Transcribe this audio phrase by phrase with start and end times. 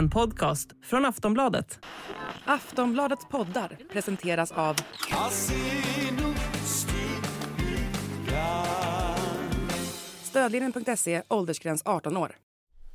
[0.00, 1.78] En podcast från Aftonbladet.
[2.44, 4.76] Aftonbladets poddar presenteras av
[10.22, 12.36] Stödlinjen.se, åldersgräns 18 år.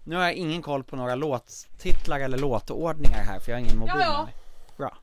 [0.06, 3.78] Nu har jag ingen koll på några låttitlar eller låtordningar här för jag har ingen
[3.78, 4.30] mobil Ja.
[4.78, 4.98] Bra.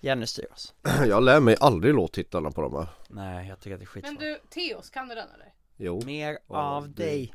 [0.00, 0.74] Jenny styr oss.
[1.06, 2.88] Jag lär mig aldrig låttitlarna på de här.
[3.08, 4.20] Nej, jag tycker att det är Men skitsvårt.
[4.20, 5.54] du, Theos, kan du den eller?
[5.76, 6.02] Jo.
[6.06, 7.34] Mer Av dig.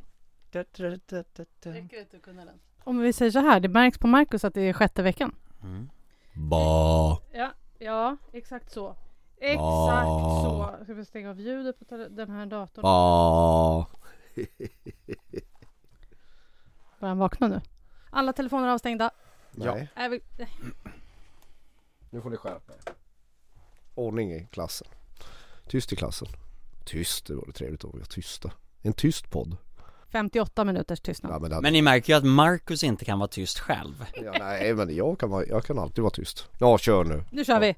[0.51, 2.59] Räcker det att kunna den?
[2.84, 5.35] Om vi säger så här, det märks på Marcus att det är sjätte veckan.
[5.63, 5.89] Mm.
[6.34, 7.17] Ba.
[7.31, 8.95] Ja, ja exakt så.
[9.38, 9.62] Exakt
[10.08, 10.44] Ah.
[10.77, 10.84] så.
[10.84, 12.81] Ska vi stänga av ljudet på den här datorn?
[12.81, 13.86] Ba.
[16.99, 17.62] Börjar han vakna nu?
[18.09, 19.11] Alla telefoner är avstängda.
[19.52, 20.22] Nej, Är vi...
[22.09, 22.94] nu får ni skärpa er.
[23.95, 24.88] Ordning i klassen.
[25.67, 26.27] Tyst i klassen.
[26.86, 28.52] Tyst, det vore trevligt att vara tysta.
[28.81, 29.58] En tyst podd.
[30.11, 31.31] 58 minuters tystnad.
[31.33, 31.61] Ja, men, det.
[31.61, 34.05] Men ni märker ju att Marcus inte kan vara tyst själv.
[34.25, 36.47] ja, nej men jag kan, vara, jag kan alltid vara tyst.
[36.59, 37.23] Ja, kör nu.
[37.31, 37.75] Nu kör vi!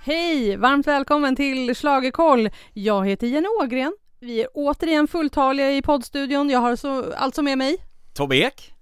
[0.00, 0.56] Hej!
[0.56, 2.50] Varmt välkommen till Schlagerkoll.
[2.72, 3.96] Jag heter Jenny Ågren.
[4.20, 6.50] Vi är återigen fulltaliga i poddstudion.
[6.50, 7.76] Jag har så, alltså med mig.
[8.14, 8.74] Tobbe Ek?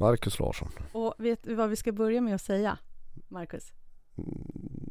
[0.00, 0.68] Marcus Larsson.
[0.92, 2.78] Och vet du vad vi ska börja med att säga,
[3.28, 3.72] Marcus?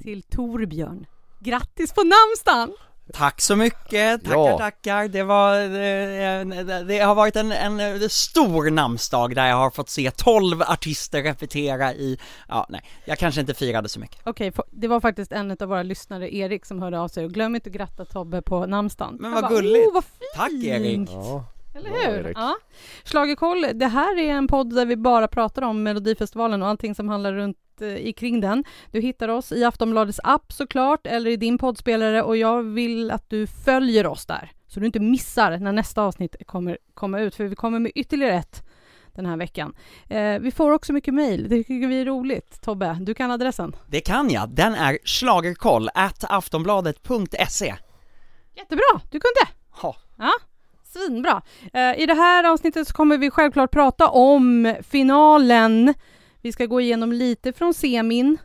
[0.01, 1.05] Till Torbjörn.
[1.39, 2.75] Grattis på namnsdagen!
[3.13, 4.57] Tack så mycket, tackar Ja.
[4.57, 5.07] tackar.
[5.07, 9.69] Det var, eh, det, det har varit en, en, eh, stor namnsdag där jag har
[9.71, 14.19] fått se 12 artister repetera i, ja nej, jag kanske inte firade så mycket.
[14.27, 17.25] Okej, f- det var faktiskt en av våra lyssnare, Erik, som hörde av sig.
[17.25, 19.17] Och glöm inte att gratta Tobbe på namnsdagen.
[19.19, 19.87] Men vad bara, gulligt.
[19.87, 20.31] Oh, vad fint!
[20.35, 21.09] Tack Erik!
[21.11, 22.33] Ja, Eller hur?
[22.35, 22.55] Ja.
[23.03, 27.09] Schlagerkoll, det här är en podd där vi bara pratar om Melodifestivalen och allting som
[27.09, 28.63] handlar runt eh, i kring den.
[28.91, 33.29] Du hittar oss i Aftonbladets app såklart, eller i din poddspelare och jag vill att
[33.29, 37.43] du följer oss där, så du inte missar när nästa avsnitt kommer komma ut, för
[37.43, 38.63] vi kommer med ytterligare ett
[39.15, 39.75] den här veckan.
[40.09, 42.61] Eh, vi får också mycket mejl, det tycker vi är roligt.
[42.61, 43.75] Tobbe, du kan adressen.
[43.87, 47.75] Det kan jag, den är schlagerkoll at aftonbladet.se
[48.55, 49.53] Jättebra, du kunde!
[49.81, 49.95] Ja.
[50.17, 50.31] Ja,
[50.89, 51.41] svinbra.
[51.73, 55.93] Eh, I det här avsnittet så kommer vi självklart prata om finalen.
[56.41, 58.37] Vi ska gå igenom lite från semin.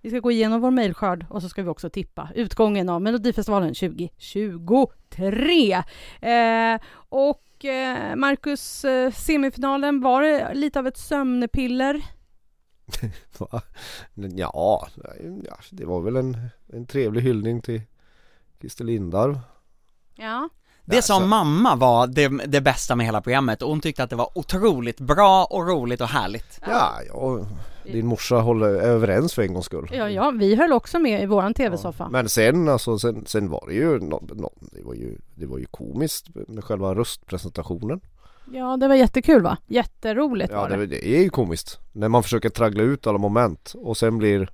[0.00, 3.74] Vi ska gå igenom vår mejlskörd och så ska vi också tippa utgången av Melodifestivalen
[3.74, 5.74] 2023.
[6.20, 12.02] Eh, och eh, Marcus, eh, semifinalen, var det lite av ett sömnpiller?
[14.36, 14.88] Ja,
[15.70, 16.36] det var väl en,
[16.72, 17.82] en trevlig hyllning till
[18.60, 19.38] Christer Lindarw.
[20.14, 20.48] Ja.
[20.84, 24.10] Det sa Alltså- mamma var det, det bästa med hela programmet och hon tyckte att
[24.10, 26.60] det var otroligt bra och roligt och härligt.
[26.66, 27.46] Ja, ja,
[27.84, 29.90] din morsa håller, överens för en gångs skull.
[29.92, 32.08] Ja, ja, vi höll också med i våran tv-soffa.
[32.08, 35.58] Men sen alltså, sen, sen var det ju, no, no, det var ju, det var
[35.58, 38.00] ju komiskt med själva röstpresentationen.
[38.52, 39.56] Ja, det var jättekul va?
[39.66, 40.76] Jätteroligt Ja, var det.
[40.76, 41.78] det, det är ju komiskt.
[41.92, 44.50] När man försöker traggla ut alla moment och sen blir,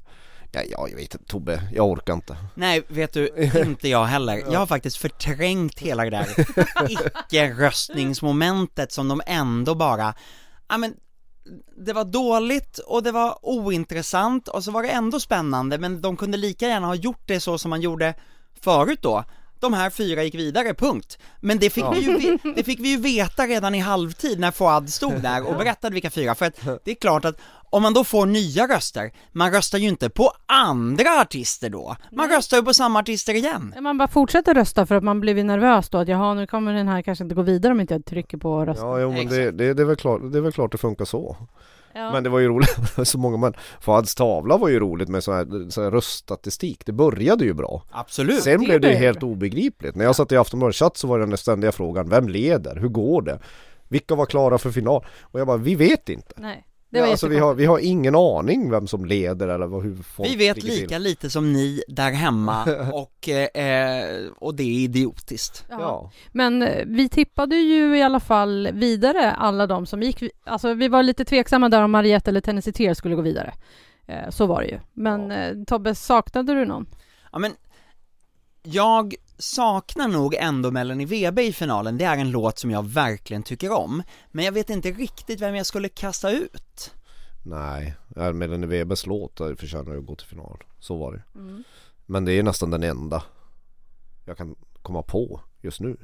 [0.53, 2.37] ja, ja jag vet inte Tobbe, jag orkar inte.
[2.55, 4.37] Nej, vet du, inte jag heller.
[4.53, 6.29] Jag har faktiskt förträngt hela det där
[6.89, 10.15] icke-röstningsmomentet som de ändå bara,
[10.69, 10.95] ja men
[11.77, 16.17] det var dåligt och det var ointressant och så var det ändå spännande men de
[16.17, 18.15] kunde lika gärna ha gjort det så som man gjorde
[18.61, 19.25] förut då
[19.61, 21.19] de här fyra gick vidare, punkt.
[21.41, 21.91] Men det fick, Ja.
[21.91, 25.57] vi, ju, det fick vi ju veta redan i halvtid när Fouad stod där och
[25.57, 27.41] berättade vilka fyra, för att det är klart att
[27.73, 32.29] om man då får nya röster, man röstar ju inte på andra artister då, man
[32.29, 33.75] röstar ju på samma artister igen.
[33.81, 36.89] Man bara fortsätter rösta för att man blivit nervös då att jaha nu kommer den
[36.89, 38.89] här kanske inte gå vidare om inte jag trycker på rösten.
[38.89, 41.05] Ja, jo, men det, det, det, är väl klart, det är väl klart det funkar
[41.05, 41.37] så.
[41.95, 42.13] Ja.
[42.13, 42.71] Men det var ju roligt,
[43.09, 46.87] så många men Fads tavla var ju roligt med sån här, sån här röststatistik.
[46.87, 47.83] Det började ju bra.
[47.91, 48.43] Absolut.
[48.43, 49.95] Sen det blev det ju helt obegripligt.
[49.95, 52.77] När jag satt i Aftonbladet chatt så var den ständiga frågan, vem leder?
[52.77, 53.39] Hur går det?
[53.89, 55.05] Vilka var klara för final?
[55.21, 56.35] Och jag bara, vi vet inte.
[56.37, 59.67] Nej, det Ja, var alltså vi har, vi har ingen aning vem som leder eller
[59.67, 60.81] vad- hur folk Vi vet ligger till.
[60.83, 65.65] lika lite som ni där hemma och, eh, och det är idiotiskt.
[65.71, 65.77] Ja.
[65.81, 70.23] Ja, Men eh, vi tippade ju i alla fall vidare alla de som gick.
[70.23, 73.53] vi- Alltså vi var lite tveksamma där om Mariette eller Tennessee skulle gå vidare.
[74.07, 74.79] Eh, Så var det ju.
[74.93, 75.37] Men Ja.
[75.37, 76.87] eh, Tobbe, saknade du någon?
[77.33, 77.53] Ja men,
[78.63, 83.43] jag saknar nog ändå Melanie Weber i finalen, det är en låt som jag verkligen
[83.43, 86.95] tycker om, men jag vet inte riktigt vem jag skulle kasta ut.
[87.43, 87.95] nej.
[88.15, 90.63] Melanie Webers låt förtjänar ju att gå till final.
[90.79, 91.23] Så var det.
[92.07, 93.23] Men det är nästan den enda
[94.25, 95.97] jag kan komma på just nu.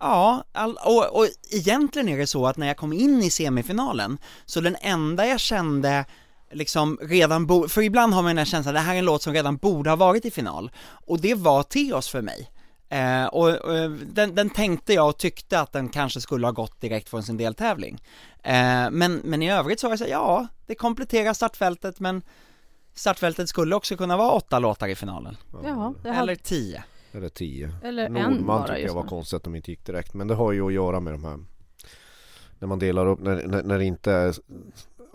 [0.00, 4.18] Ja, all, och, och egentligen är det så att när jag kom in i semifinalen,
[4.44, 6.04] så den enda jag kände
[6.52, 9.22] liksom redan bo, för ibland har man den här känslan, det här är en låt
[9.22, 10.70] som redan borde ha varit i final,
[11.06, 12.50] och det var Teos för mig.
[12.88, 16.80] Eh, och, och den, den tänkte jag och tyckte att den kanske skulle ha gått
[16.80, 18.02] direkt från sin deltävling.
[18.42, 22.22] Eh, men, men i övrigt så var jag så här, ja, det kompletterar startfältet men
[22.94, 25.36] startfältet skulle också kunna vara åtta låtar i finalen.
[25.64, 26.84] Ja, det Eller tio.
[27.12, 27.74] Eller tio.
[27.82, 29.08] eller en Nordman bara tycker jag var nu.
[29.08, 30.14] konstigt att de inte gick direkt.
[30.14, 31.38] Men det har ju att göra med de här
[32.58, 34.34] När man delar upp, när, när, när det inte är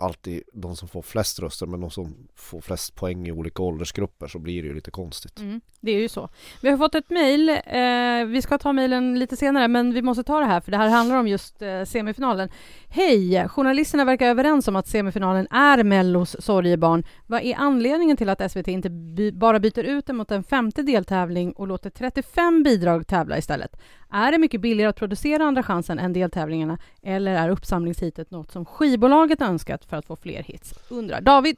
[0.00, 4.28] alltid de som får flest röster men de som får flest poäng i olika åldersgrupper
[4.28, 5.38] så blir det ju lite konstigt.
[5.38, 6.28] Mm, det är ju så.
[6.62, 7.48] Vi har fått ett mejl.
[7.48, 10.76] Eh, vi ska ta mejlen lite senare, men vi måste ta det här, för det
[10.76, 12.48] här handlar om just eh, semifinalen.
[12.88, 13.48] Hej!
[13.48, 17.04] Journalisterna verkar överens om att semifinalen är Mellos sorgebarn.
[17.26, 20.82] Vad är anledningen till att SVT inte by- bara byter ut den mot en femte
[20.82, 23.76] deltävling och låter 35 bidrag tävla istället?
[24.12, 28.64] Är det mycket billigare att producera Andra chansen än deltävlingarna, eller är uppsamlingshitet något som
[28.64, 30.74] skivbolaget önskat för att få fler hits?
[30.88, 31.56] Undrar David.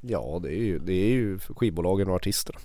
[0.00, 2.58] Ja det är ju, det är ju skivbolagen och artisterna.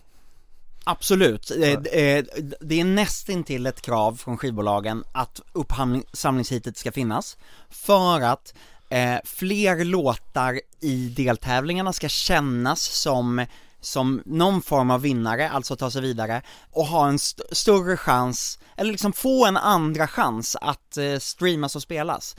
[0.84, 2.26] Absolut, Eh, eh,
[2.60, 7.38] det är nästintill ett krav från skivbolagen att uppsamlingshitet ska finnas
[7.70, 8.54] för att
[8.90, 13.46] eh, fler låtar i deltävlingarna ska kännas som
[13.82, 16.42] som någon form av vinnare, alltså ta sig vidare
[16.72, 21.76] och ha en st- större chans, eller liksom få en andra chans att eh, streamas
[21.76, 22.36] och spelas.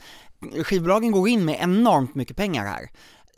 [0.63, 2.89] Skivbolagen går in med enormt mycket pengar här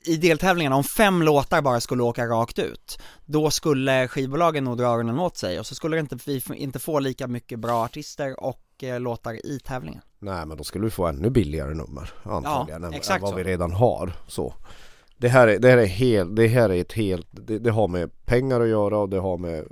[0.04, 4.86] i deltävlingarna, om fem låtar bara skulle åka rakt ut, då skulle skivbolagen nog dra
[4.86, 8.84] öronen åt sig och så skulle inte, vi inte få lika mycket bra artister och
[8.84, 10.02] eh, låtar i tävlingen.
[10.20, 13.36] Nej men då skulle vi få ännu billigare nummer antagligen än, exakt än vad så.
[13.38, 14.14] vi redan har.
[14.28, 14.54] Så.
[15.22, 17.88] Det här är, det här är helt, det här är ett helt, det, det har
[17.88, 19.66] med pengar att göra och det har med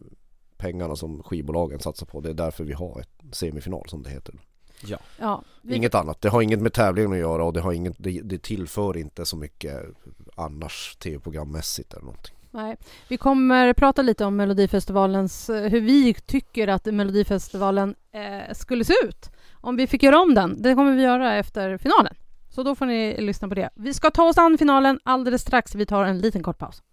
[0.58, 2.22] pengarna som skivbolagen satsar på.
[2.22, 4.36] Det är därför vi har ett semifinal som det heter.
[5.20, 6.22] Ja, vi Inget annat.
[6.22, 9.26] Det har inget med tävlingen att göra och det, har inget, det, det tillför inte
[9.26, 9.84] så mycket
[10.36, 12.36] annars tv-programmässigt eller någonting.
[12.52, 12.78] Nej.
[13.08, 18.94] Vi kommer prata lite om Melodifestivalens, eh, hur vi tycker att Melodifestivalen eh, skulle se
[19.04, 20.62] ut om vi fick göra om den.
[20.62, 22.14] Det kommer vi göra efter finalen.
[22.60, 23.70] Så då får ni lyssna på det.
[23.76, 25.76] Vi ska ta oss an finalen alldeles strax.
[25.76, 26.84] Vi tar en liten kort paus.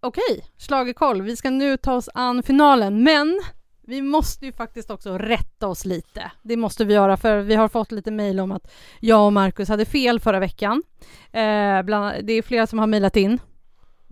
[0.00, 1.22] Okej, schlagerkoll.
[1.22, 3.40] Vi ska nu ta oss an finalen, men
[3.82, 6.32] vi måste ju faktiskt också rätta oss lite.
[6.42, 9.68] Det måste vi göra, för vi har fått lite mejl om att jag och Marcus
[9.68, 10.82] hade fel förra veckan.
[11.32, 13.38] Eh, bland, det är flera som har mejlat in.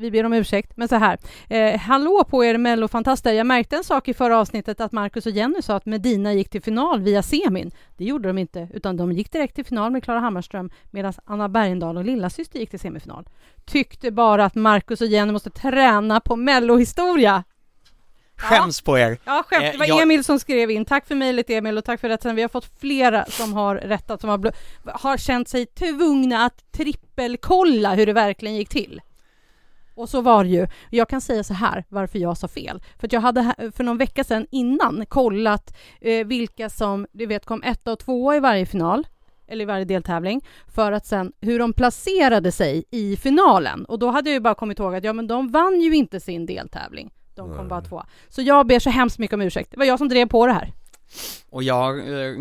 [0.02, 1.18] Vi ber om ursäkt, men så här.
[1.48, 3.32] Eh, hallå på er mellofantaster.
[3.32, 6.48] Jag märkte en sak i förra avsnittet att Marcus och Jenny sa att Medina gick
[6.48, 7.70] till final via semin.
[7.96, 11.48] Det gjorde de inte, utan de gick direkt till final med Klara Hammarström medan Anna
[11.48, 13.24] Bergendahl och lillasyster gick till semifinal.
[13.64, 17.44] Tyckte bara att Marcus och Jenny måste träna på mellohistoria.
[18.36, 19.18] Skäms på er!
[19.24, 19.64] Ja, skämt.
[19.64, 20.84] Eh, Det var jag- Emil som skrev in.
[20.84, 22.36] Tack för mejlet Emil och tack för rätten.
[22.36, 24.52] Vi har fått flera som har rättat, som har,
[24.84, 29.00] har känt sig tvungna att trippelkolla hur det verkligen gick till.
[29.94, 30.66] Och så var det ju.
[30.90, 32.82] Jag kan säga så här varför jag sa fel.
[32.98, 37.62] För jag hade för någon vecka sedan innan kollat eh, vilka som du vet kom
[37.62, 39.06] etta och tvåa i varje final
[39.48, 40.40] eller i varje deltävling
[40.74, 43.84] för att sen hur de placerade sig i finalen.
[43.84, 46.20] Och då hade jag ju bara kommit ihåg att ja, men de vann ju inte
[46.20, 47.10] sin deltävling.
[47.34, 47.66] De kom Nej.
[47.66, 48.06] bara tvåa.
[48.28, 49.70] Så jag ber så hemskt mycket om ursäkt.
[49.70, 50.72] Det var jag som drev på det här.
[51.50, 52.36] Och jag eh,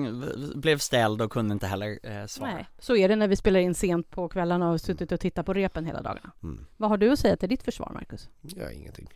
[0.55, 2.53] blev ställd och kunde inte heller eh, svara.
[2.53, 5.19] Nej, så är det när vi spelar in sent på kvällarna och har suttit och
[5.19, 6.31] tittat på repen hela dagarna.
[6.43, 6.65] Mm.
[6.77, 8.29] Vad har du att säga till ditt försvar, Marcus?
[8.41, 9.07] Ja, ingenting.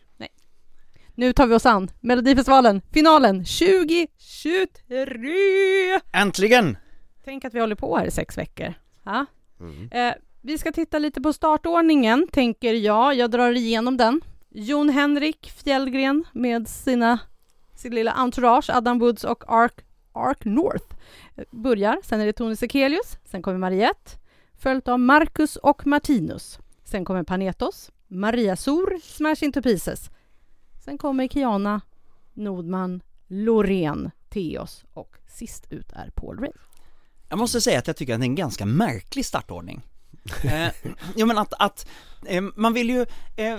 [1.18, 6.00] Nu tar vi oss an Melodifestivalen, finalen 2023!
[6.12, 6.76] Äntligen!
[7.24, 8.74] Tänk att vi håller på här i sex veckor.
[9.04, 9.26] Ja.
[9.60, 9.88] Mm.
[9.92, 13.14] Eh, vi ska titta lite på startordningen, tänker jag.
[13.14, 14.20] Jag drar igenom den.
[14.48, 17.18] Jon Henrik Fjällgren med sina,
[17.76, 20.94] sin lilla entourage, Adam Woods och Ark, Ark North,
[21.36, 21.98] eh, börjar.
[22.04, 24.10] Sen är det Tony Sekelius, sen kommer Mariette,
[24.58, 26.58] följt av Marcus och Martinus.
[26.84, 30.10] Sen kommer Panetos, Maria Sor, Smash Into Pieces.
[30.84, 31.80] Sen kommer Kiana,
[32.34, 36.52] Nordman, Loreen, Theos och sist ut är Paul Ray.
[37.28, 39.82] Jag måste säga att jag tycker att det är en ganska märklig startordning.
[40.44, 40.68] eh,
[41.16, 41.88] jo men att, att
[42.26, 43.06] eh, man vill ju,
[43.36, 43.58] eh,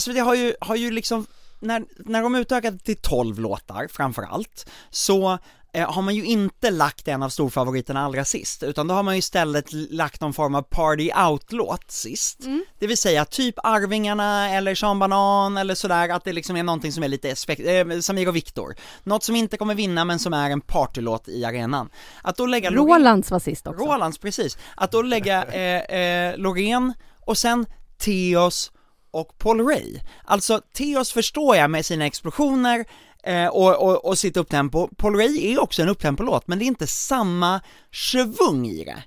[0.00, 1.26] SVT har ju, har ju liksom,
[1.60, 5.38] när, när de utökade till 12 låtar framför allt, så
[5.72, 9.14] eh, har man ju inte lagt en av storfavoriterna allra sist, utan då har man
[9.14, 12.38] ju istället lagt någon form av party out-låt sist.
[12.78, 16.92] Det vill säga typ Arvingarna eller Sean Banan eller sådär, att det liksom är någonting
[16.92, 18.74] som är lite, spek- eh, Samir och Viktor.
[19.02, 21.90] Något som inte kommer vinna men som är en partylåt i arenan.
[22.22, 23.84] Att då lägga Rolands var sist också.
[23.84, 24.58] Rolands, precis.
[24.76, 27.66] Att då lägga eh, eh, Loreen och sen
[27.98, 28.72] Theos
[29.20, 30.00] och Paul Ray.
[30.24, 32.84] Alltså Theos förstår jag med sina explosioner
[33.24, 34.88] eh, och, och, och sitt upptempo.
[34.96, 37.60] Paul Ray är också en upptempo-låt, men det är inte samma
[37.92, 39.02] svung i det.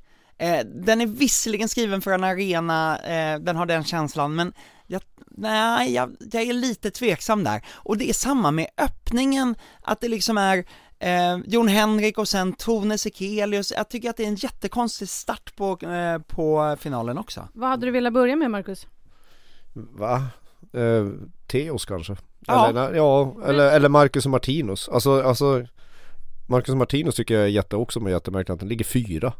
[0.45, 4.53] Eh, den är visserligen skriven för en arena, eh, den har den känslan, men
[4.87, 5.01] jag,
[5.31, 7.65] nej, jag, jag är lite tveksam där.
[7.73, 10.65] Och det är samma med öppningen, att det liksom är
[10.99, 15.55] eh, Jon Henrik och sen Tone Sekelius, jag tycker att det är en jättekonstig start
[15.55, 17.47] på, eh, på finalen också.
[17.53, 18.87] Vad hade du velat börja med Marcus?
[19.73, 20.23] Va?
[20.73, 21.07] Eh,
[21.47, 22.17] Teos kanske?
[22.47, 22.69] Ja.
[22.69, 24.89] Eller, ja, eller, eller Marcus och Martinus.
[24.89, 25.65] Alltså, alltså
[26.47, 29.33] Marcus och Martinus tycker jag är jätte också med jättemärkligt att den ligger fyra.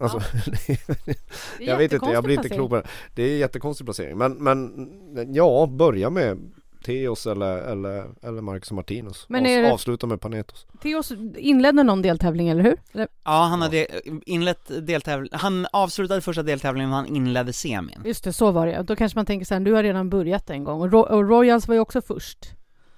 [0.00, 0.18] Alltså,
[0.68, 1.16] är
[1.60, 2.86] jag vet inte, jag blir inte klok på det.
[3.14, 4.18] Det är en jättekonstig placering.
[4.18, 4.88] Men, men
[5.34, 6.52] ja, börja med
[6.84, 9.26] Teos eller, eller, eller Marcus och Martinus.
[9.28, 10.66] Men är det- Avsluta med Panetos.
[10.82, 12.76] Theos inledde någon deltävling, eller hur?
[12.92, 13.86] Eller, Ja, han hade
[14.26, 18.00] inlett deltävling, han avslutade första deltävlingen och han inledde semin.
[18.04, 20.50] just det, så var det Då kanske man tänker så här, du har redan börjat
[20.50, 20.80] en gång.
[20.80, 22.38] Och, Ro- och Royals var ju också först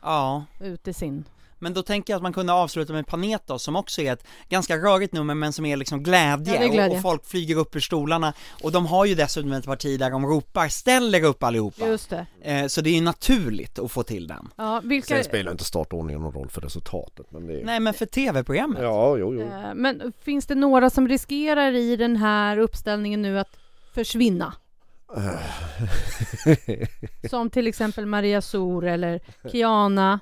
[0.03, 1.25] Ja, ut i sin.
[1.59, 4.77] Men då tänker jag att man kunde avsluta med Panetos som också är ett ganska
[4.77, 6.91] rörigt nummer men som är liksom glädje, Ja, är glädje.
[6.91, 8.33] Och, och folk flyger upp ur stolarna
[8.63, 12.27] och de har ju dessutom ett parti där de ropar 'ställer upp allihopa' Just det.
[12.43, 14.49] eh, Så det är ju naturligt att få till den.
[14.57, 15.15] Ja, vilka...
[15.15, 17.27] Sen spelar inte startordningen någon roll för resultatet.
[17.33, 17.65] Men det är...
[17.65, 18.83] Nej men för tv-programmet.
[18.83, 19.41] Ja, jo, jo.
[19.41, 23.57] Eh, Men finns det några som riskerar i den här uppställningen nu att
[23.95, 24.55] försvinna?
[27.31, 29.21] Som till exempel Maria Sor eller
[29.53, 30.21] Kiana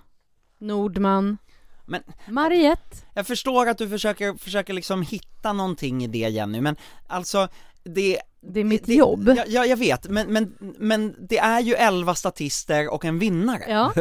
[0.67, 1.39] Nordman.
[1.87, 2.97] Men- Mariette.
[3.15, 7.49] Jag förstår att du försöker, försöker liksom hitta någonting i det Jenny, men alltså
[7.85, 9.29] det Det är mitt jobb.
[9.37, 13.65] Ja, ja, jag vet, men, men, men det är ju 11 statister och en vinnare.
[13.69, 13.93] Ja,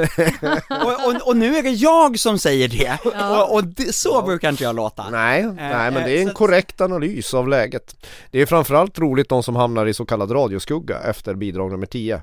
[0.86, 3.43] Och, och, och nu är det jag som säger det, Ja.
[3.46, 5.10] och, och det, så brukar inte jag låta.
[5.10, 7.96] Nej, nej men det är eh, en så- korrekt analys av läget.
[8.32, 12.22] Det är framförallt roligt de som hamnar i så kallad radioskugga efter bidrag nummer 10.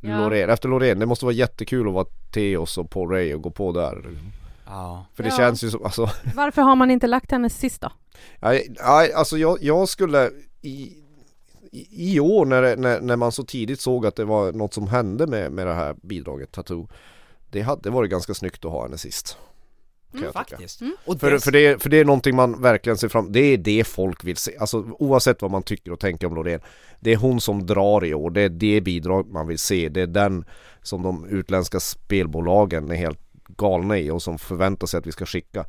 [0.00, 0.18] Ja.
[0.20, 3.50] Loreen, efter Loreen, det måste vara jättekul att vara Theos och Paul Ray och gå
[3.50, 4.04] på där.
[4.66, 5.06] Ja.
[5.14, 5.36] För det Ja.
[5.36, 7.92] känns ju som, alltså, varför har man inte lagt henne sist då?
[8.40, 10.92] ja, alltså jag, jag skulle i,
[11.72, 14.88] i, i år när, när, när man så tidigt såg att det var något som
[14.88, 16.88] hände med, med det här bidraget Tattoo
[17.50, 19.36] Det hade varit ganska snyggt att ha henne sist.
[20.12, 20.32] Tycka.
[20.32, 20.80] Faktiskt.
[20.80, 20.96] Mm.
[21.04, 23.56] Och För, det, för, det, för det är någonting man verkligen ser fram Det är
[23.56, 26.60] det folk vill se, alltså oavsett vad man tycker och tänker om Loreen
[27.00, 30.00] Det är hon som drar i år, det är det bidrag man vill se, det
[30.00, 30.44] är den
[30.82, 35.26] som de utländska spelbolagen är helt galna i och som förväntar sig att vi ska
[35.26, 35.64] skicka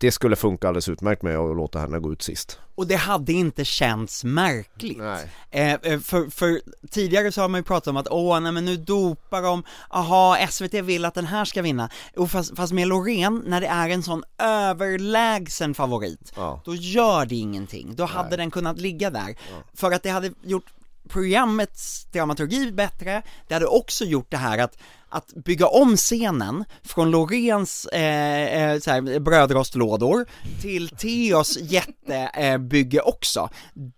[0.00, 3.32] Det skulle funka alldeles utmärkt med att låta henne gå ut sist och det hade
[3.32, 4.98] inte känts märkligt.
[4.98, 5.30] Nej.
[5.50, 8.64] Eh, eh, för, för tidigare så har man ju pratat om att åh nej men
[8.64, 11.90] nu dopar de, aha SVT vill att den här ska vinna.
[12.16, 16.62] Och fast, fast med Loreen, när det är en sån överlägsen favorit, Ja.
[16.64, 17.96] då gör det ingenting.
[17.96, 19.36] Då hade den kunnat ligga där.
[19.74, 20.66] För att det hade gjort
[21.08, 24.78] programmets dramaturgi bättre, det hade också gjort det här att
[25.08, 30.26] att bygga om scenen från Loreens eh, eh, så här, brödrostlådor
[30.62, 33.48] till Theos jättebygge också,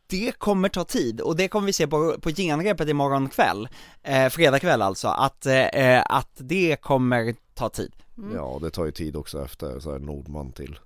[0.06, 3.68] det kommer ta tid och det kommer vi se på, på genrepet imorgon kväll,
[4.02, 7.92] eh, fredag kväll alltså, att, eh, att det kommer ta tid.
[8.34, 10.78] Ja det tar ju tid också efter så här Nordman till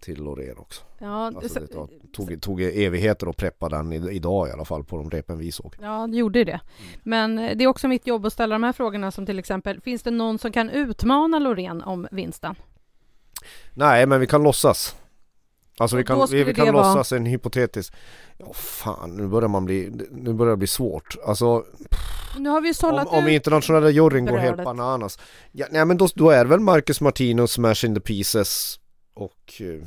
[0.00, 1.66] till Loreen också Ja, Alltså så- det
[2.12, 5.74] tog, tog evigheter att preppa den idag i alla fall på de repen vi såg
[5.82, 6.60] Ja, det gjorde det.
[7.02, 9.80] Men eh, det är också mitt jobb att ställa de här frågorna som till exempel,
[9.80, 12.54] finns det någon som kan utmana Loreen om vinsten?
[13.74, 14.96] Nej men vi kan låtsas
[15.80, 17.94] Alltså vi kan, vi, vi kan det vara- låtsas en hypotetisk
[18.38, 21.64] Ja fan nu börjar man bli, nu börjar det bli svårt Alltså
[22.38, 23.30] Nu har vi om, sållat om ut.
[23.32, 25.18] internationella juryn går helt bananas
[25.52, 28.80] ja, Nej men då, då är det väl Marcus Martinus, Smash in the Pieces
[29.18, 29.82] och eh,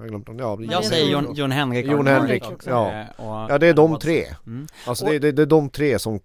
[0.00, 1.10] jag glömt ja, Jag säger.
[1.10, 3.06] Jon, Jon Henrik Jon Henrik, ja.
[3.48, 4.66] Ja det är de tre Mm.
[4.86, 6.20] Alltså det, det, det är de tre som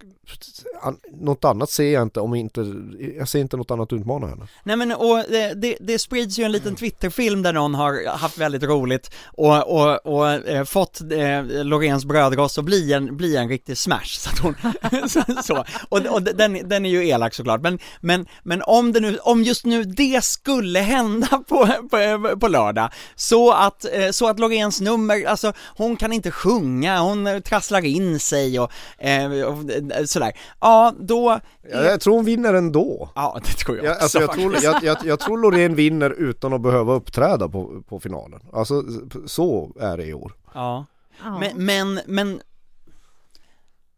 [1.11, 2.75] Något annat ser jag inte om inte
[3.17, 6.43] Jag ser inte något annat utmana henne Nej men och det, det, det sprids ju
[6.43, 11.43] en liten Twitterfilm där någon har haft väldigt roligt och, och, och eh, fått eh,
[11.63, 14.55] Loreens brödrost att bli en, bli en riktig smash så att hon,
[15.09, 15.65] så, så.
[15.89, 19.43] Och, och den, den är ju elak såklart men, men, men om det nu, om
[19.43, 24.81] just nu det skulle hända på, på, på lördag så att, eh, så att Loreens
[24.81, 29.63] nummer, alltså hon kan inte sjunga, hon eh, trasslar in sig och, eh, och
[30.09, 31.39] sådär, ja då
[31.71, 34.63] jag, jag tror hon vinner ändå Ja, det tror jag jag, också alltså jag, tror,
[34.63, 38.83] jag, jag, jag tror Loreen vinner utan att behöva uppträda på, på finalen Alltså
[39.25, 40.85] så är det i år Ja.
[41.23, 41.39] Ja.
[41.39, 42.41] Men, men, men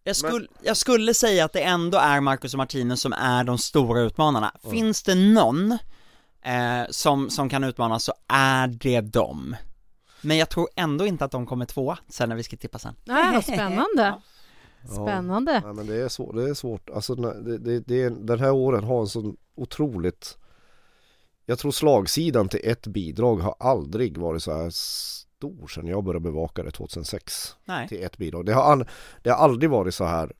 [0.04, 3.58] jag, skulle, jag skulle säga att det ändå är Marcus och Martinus som är de
[3.58, 4.52] stora utmanarna.
[4.72, 5.78] Finns det någon
[6.48, 9.56] eh, som, som kan utmana så är det dem.
[10.22, 12.96] Men jag tror ändå inte att de kommer tvåa sen när vi ska tippa sen.
[13.06, 14.16] Nej, vad spännande.
[14.86, 15.62] Spännande.
[15.66, 16.90] Ja, men det är svårt, det är svårt.
[16.90, 20.38] Alltså det, det, det är, den här åren har en sån otroligt
[21.46, 26.04] Jag tror slagsidan till ett bidrag har aldrig varit så här s- jätteår sedan jag
[26.04, 27.88] började bevaka det 2006 Nej.
[27.88, 28.46] till ett bidrag.
[28.46, 28.86] Det har, an,
[29.24, 30.34] det har aldrig varit så här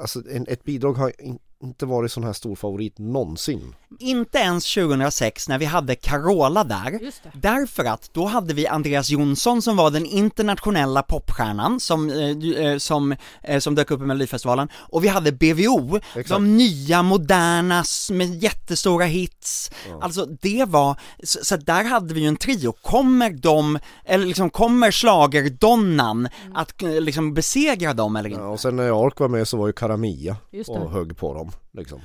[0.00, 3.74] Alltså en, ett bidrag har in, inte varit sån här stor favorit någonsin.
[3.98, 7.00] Inte ens 2006 när vi hade Carola där,
[7.32, 12.78] därför att då hade vi Andreas Jonsson som var den internationella popstjärnan som, eh, eh,
[12.78, 16.28] som, eh, som dök upp i Melodifestivalen, och vi hade BVO, Exakt.
[16.28, 19.70] de nya, moderna, med jättestora hits,
[20.00, 24.50] alltså det var, så, så där hade vi ju en trio, kommer de, eller liksom
[24.50, 28.40] kommer schlagerdonnan att eh, liksom besegra dem eller inte?
[28.42, 30.36] Ja, och sen när Ark var med så var ju Karamia
[30.68, 32.00] och högg på dem liksom.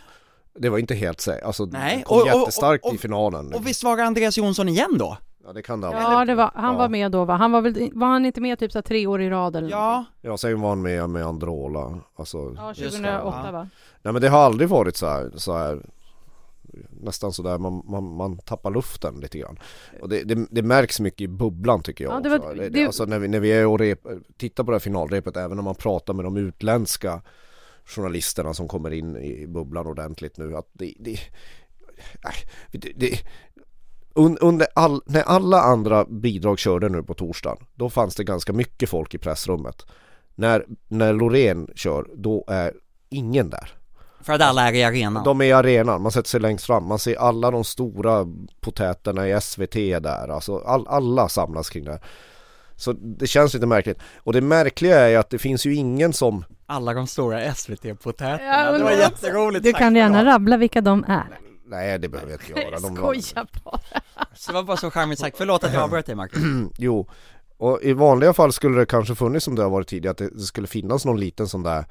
[0.60, 3.54] Det var inte helt säkert, alltså Nej, kom och- och- jättestarkt och- i finalen.
[3.54, 5.18] Och visst var det Andreas Jonsson igen då?
[5.46, 6.28] Ja det kan det ha Ja, varit.
[6.28, 6.80] det var, han Ja.
[6.80, 7.36] var med då va?
[7.36, 9.70] Han var väl, var han inte med typ så här tre år i rad eller?
[9.70, 13.52] Ja, Ja sen var han med med Androla, alltså Ja, Just det, 2008 ja.
[13.52, 13.70] va?
[14.02, 15.82] Nej men det har aldrig varit så här, så här
[17.02, 19.60] nästan sådär man, man, man tappar luften lite grann.
[20.02, 22.54] Och det, det, det märks mycket i bubblan tycker jag Ja, det var- också.
[22.54, 24.00] Det, det- Alltså när vi, när vi är och rep,
[24.38, 27.22] tittar på det här finalrepet, även om man pratar med de utländska
[27.86, 31.20] journalisterna som kommer in i bubblan ordentligt nu, att det, det,
[32.24, 32.36] nej,
[32.72, 33.20] det, det
[34.16, 38.54] un, under all, när alla andra bidrag körde nu på torsdagen, då fanns det ganska
[38.54, 39.86] mycket folk i pressrummet.
[40.36, 42.74] När, när Loreen kör, då är
[43.10, 43.72] ingen där.
[44.22, 45.24] för att alla är i arenan.
[45.24, 48.28] De är i arenan, man sätter sig längst fram, man ser alla de stora
[48.62, 49.74] potäterna i SVT
[50.04, 52.04] där, alltså all, alla samlas kring det här.
[52.78, 54.00] Så det känns lite märkligt.
[54.18, 58.44] Och det märkliga är ju att det finns ju ingen som alla de stora SVT-potäterna,
[58.66, 61.40] Ja, det var det- jätteroligt Du kan gärna rabbla vilka de är.
[61.68, 62.80] Nej det behöver jag inte göra.
[62.80, 63.80] De Skoja bara.
[64.36, 66.40] Så det var bara så charmigt sagt, förlåt att jag avbröt dig Marcus
[66.78, 67.10] Jo,
[67.58, 70.30] och i vanliga fall skulle det kanske funnits som det har varit tidigare att det,
[70.30, 71.86] det skulle finnas någon liten sån där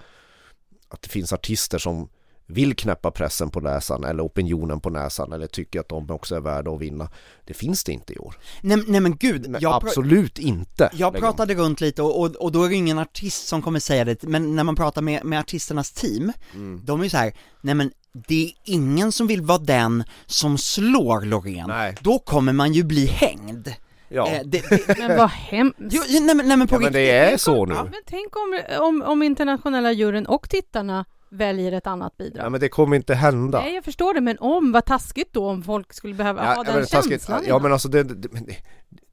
[0.88, 2.08] att det finns artister som
[2.46, 6.40] vill knäppa pressen på näsan eller opinionen på näsan eller tycker att de också är
[6.40, 7.08] värda att vinna.
[7.44, 8.34] Det finns det inte i år.
[8.60, 10.90] Nej, nej men gud, jag, absolut inte.
[10.94, 14.04] jag pratade runt lite och, och, och då är det ingen artist som kommer säga
[14.04, 16.80] det, men när man pratar med, med artisternas team, Mm.
[16.84, 17.90] de är ju så här, nej men
[18.28, 21.94] det är ingen som vill vara den som slår Loreen, Nej.
[22.00, 23.68] då kommer man ju bli hängd.
[24.08, 24.28] Ja.
[24.28, 25.76] Eh, det, det, Men vad hemskt.
[25.90, 26.92] jo, nej, men, nej men på ja men riktigt.
[26.92, 27.74] det är så nu.
[27.74, 32.46] Men tänk om, om, om internationella juryn och tittarna väljer ett annat bidrag.
[32.46, 33.60] Ja, men det kommer inte hända.
[33.60, 36.62] Nej, jag förstår det, men om, vad taskigt då om folk skulle behöva ha ja,
[36.62, 37.10] den men taskigt.
[37.10, 37.42] känslan.
[37.48, 38.28] Ja men alltså det, det, det,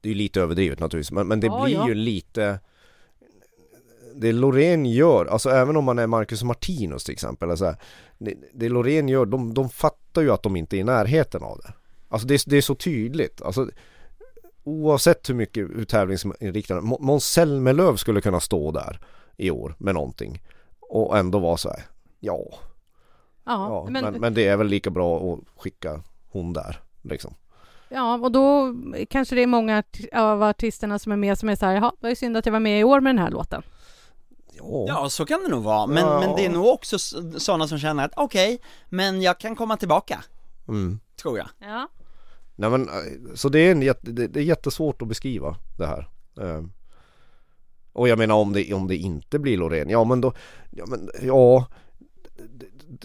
[0.00, 1.88] det är ju lite överdrivet naturligtvis men, men det Ja, blir ja.
[1.88, 2.58] ju lite
[4.14, 7.76] Det Loreen gör, alltså även om man är Marcus Martinus till exempel alltså, här,
[8.18, 11.58] det, det Loreen gör, de, de fattar ju att de inte är i närheten av
[11.64, 11.72] det
[12.08, 13.68] Alltså det, är- det är så tydligt, alltså
[14.64, 19.00] Oavsett hur mycket tävlingsinriktade, Må- Måns Zelmerlöw skulle kunna stå där
[19.36, 20.42] i år med någonting
[20.80, 21.82] och ändå vara så här.
[22.22, 22.54] Ja, ja,
[23.44, 27.34] ja men, men, men det är väl lika bra att skicka hon där liksom
[27.88, 28.74] ja, och då
[29.10, 29.82] kanske det är många
[30.12, 32.46] av artisterna som är med som är så här, jaha, det var ju synd att
[32.46, 33.62] jag var med i år med den här låten.
[34.52, 36.20] Ja, Ja, så kan det nog vara, men, Ja.
[36.20, 36.98] men det är nog också
[37.38, 40.24] sådana som känner att okej, men jag kan komma tillbaka,
[40.68, 41.00] mm.
[41.22, 41.48] tror jag.
[41.58, 41.88] Ja.
[42.54, 45.86] Nej men, eh, så det är, en jätte, det, det är jättesvårt att beskriva det
[45.86, 46.08] här.
[46.40, 46.62] Eh,
[47.92, 50.32] Och jag menar om det, om det inte blir Loreen, ja men då,
[50.70, 51.66] ja men ja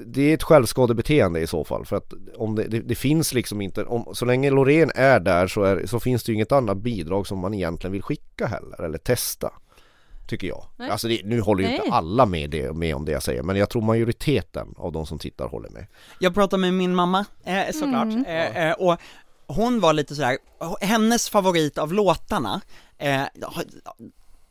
[0.05, 3.61] det, är ett självskadebeteende i så fall för att om det, det, det finns liksom
[3.61, 6.77] inte, om, så länge Loreen är där så, är, så finns det ju inget annat
[6.77, 9.53] bidrag som man egentligen vill skicka heller eller testa.
[10.27, 10.65] Tycker jag.
[10.75, 10.89] Nej.
[10.89, 11.79] Alltså det, nu håller ju Nej.
[11.83, 15.05] inte alla med, det, med om det jag säger men jag tror majoriteten av de
[15.05, 15.87] som tittar håller med.
[16.19, 18.25] Jag pratade med min mamma, eh, såklart, Mm.
[18.25, 18.97] eh, eh, och
[19.47, 20.37] hon var lite sådär,
[20.81, 22.61] hennes favorit av låtarna
[22.97, 23.21] eh,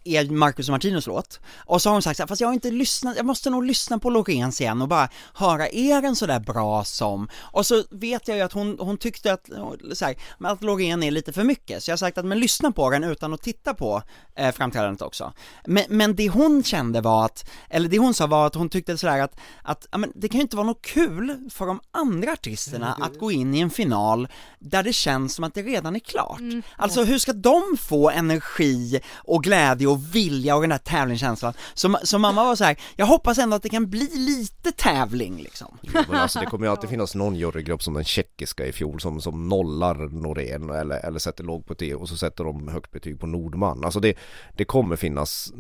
[0.06, 2.70] är Marcus och Martinus låt, och så har hon sagt såhär, fast jag har inte
[2.70, 6.84] lyssnat, jag måste nog lyssna på Loreens igen och bara höra, är den sådär bra
[6.84, 7.28] som?
[7.34, 9.50] Och så vet jag ju att hon, hon tyckte att,
[9.92, 12.40] så här, men att Loreen är lite för mycket, så jag har sagt att men
[12.40, 14.02] lyssna på den utan att titta på
[14.36, 15.32] eh, framträdandet också.
[15.66, 18.98] Men, men det hon kände var att, eller det hon sa var att hon tyckte
[18.98, 22.32] sådär att, att ja, men det kan ju inte vara något kul för de andra
[22.32, 26.00] artisterna att gå in i en final där det känns som att det redan är
[26.00, 26.40] klart.
[26.76, 31.52] Alltså hur ska de få energi och glädje och vilja och den där tävlingskänslan?
[31.74, 35.42] Så, så mamma var så här: jag hoppas ändå att det kan bli lite tävling
[35.42, 35.78] liksom.
[35.82, 39.00] Jo, men alltså det kommer ju alltid finnas någon jurygrupp som den tjeckiska i fjol
[39.00, 43.20] som, som nollar Norén eller, eller sätter lågt betyg och så sätter de högt betyg
[43.20, 43.84] på Nordman.
[43.84, 44.16] Alltså det,
[44.56, 45.52] det kommer finnas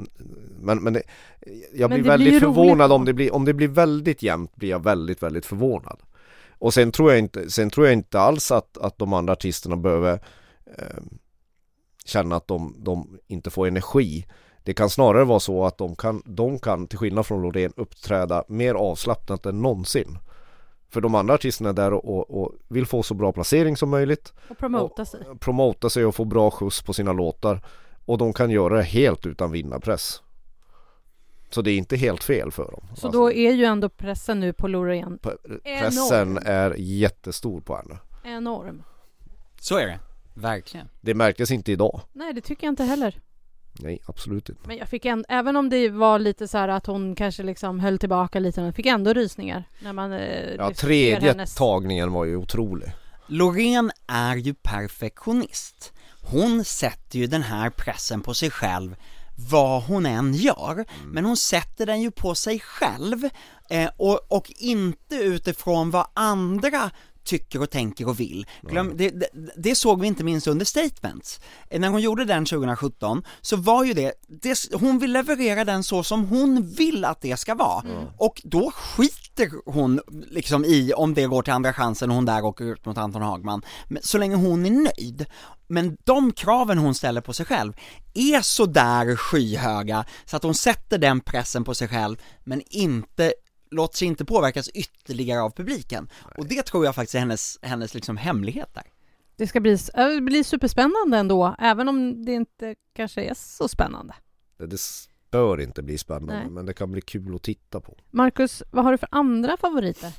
[0.60, 1.02] Men, men det,
[1.74, 3.68] jag Men blir det blir ju väldigt förvånad roligt om det blir, om det blir
[3.68, 5.98] väldigt jämnt blir jag väldigt, väldigt förvånad.
[6.58, 9.76] Och sen tror jag inte, sen tror jag inte alls att, att de andra artisterna
[9.76, 10.20] behöver
[10.78, 11.02] eh,
[12.06, 14.26] känna att de, de inte får energi.
[14.62, 18.44] Det kan snarare vara så att de kan, de kan till skillnad från Loreen uppträda
[18.48, 20.18] mer avslappnat än någonsin.
[20.88, 23.90] För de andra artisterna är där och, och, och vill få så bra placering som
[23.90, 25.20] möjligt Och promota sig.
[25.40, 27.60] Promota sig och få bra skjuts på sina låtar
[28.04, 30.22] Och de kan göra det helt utan vinnarpress
[31.50, 34.40] Så det är inte helt fel för dem Så Alltså, då är ju ändå pressen
[34.40, 36.38] nu på Loreen pre- Pressen enorm.
[36.46, 38.82] är jättestor på henne enorm.
[39.60, 39.98] Så är det,
[40.36, 40.88] verkligen.
[41.00, 43.20] Det märktes inte idag Nej, det tycker jag inte heller.
[43.78, 46.86] Nej absolut inte Men jag fick en, även om det var lite så här att
[46.86, 51.28] hon kanske liksom höll tillbaka lite, jag fick ändå rysningar när man eh, Ja tredje
[51.28, 51.54] hennes...
[51.54, 52.92] tagningen var ju otrolig
[53.28, 55.92] Loreen är ju perfektionist.
[56.22, 58.96] Hon sätter ju den här pressen på sig själv
[59.50, 63.24] vad hon än gör, men hon sätter den ju på sig själv
[63.70, 66.90] eh, och, och inte utifrån vad andra
[67.26, 68.46] tycker och tänker och vill.
[68.62, 71.40] Glöm, det, det, det såg vi inte minst under Statements.
[71.70, 75.82] Eh, När hon gjorde den 2017 så var ju det, det, hon vill leverera den
[75.82, 77.84] så som hon vill att det ska vara.
[78.18, 82.44] Och då skiter hon liksom i om det går till andra chansen och hon där
[82.44, 83.62] åker ut mot Anton Hagman.
[83.88, 85.26] Men så länge hon är nöjd.
[85.68, 87.72] Men de kraven hon ställer på sig själv
[88.14, 93.32] är så där skyhöga så att hon sätter den pressen på sig själv men inte
[93.70, 96.08] låter sig inte påverkas ytterligare av publiken.
[96.38, 98.84] Och det tror jag faktiskt är hennes, hennes liksom hemlighet där.
[99.36, 103.34] Det ska bli, s- äh, det blir superspännande ändå, även om det inte kanske är
[103.34, 104.14] så spännande.
[104.58, 104.78] Det, det
[105.30, 106.50] bör inte bli spännande Nej.
[106.50, 110.12] men det kan bli kul att titta på Marcus, vad har du för andra favoriter?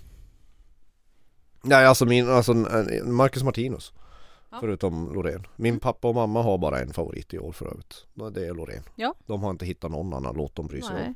[1.62, 3.94] Nej alltså min, alltså eh, Marcus Martinus
[4.52, 4.58] Ja.
[4.60, 8.06] Förutom Loreen Min pappa och mamma har bara en favorit i år för övrigt
[8.36, 9.14] Det är Loreen Ja.
[9.26, 11.08] De har inte hittat någon annan låt de bryr sig Nej.
[11.08, 11.16] om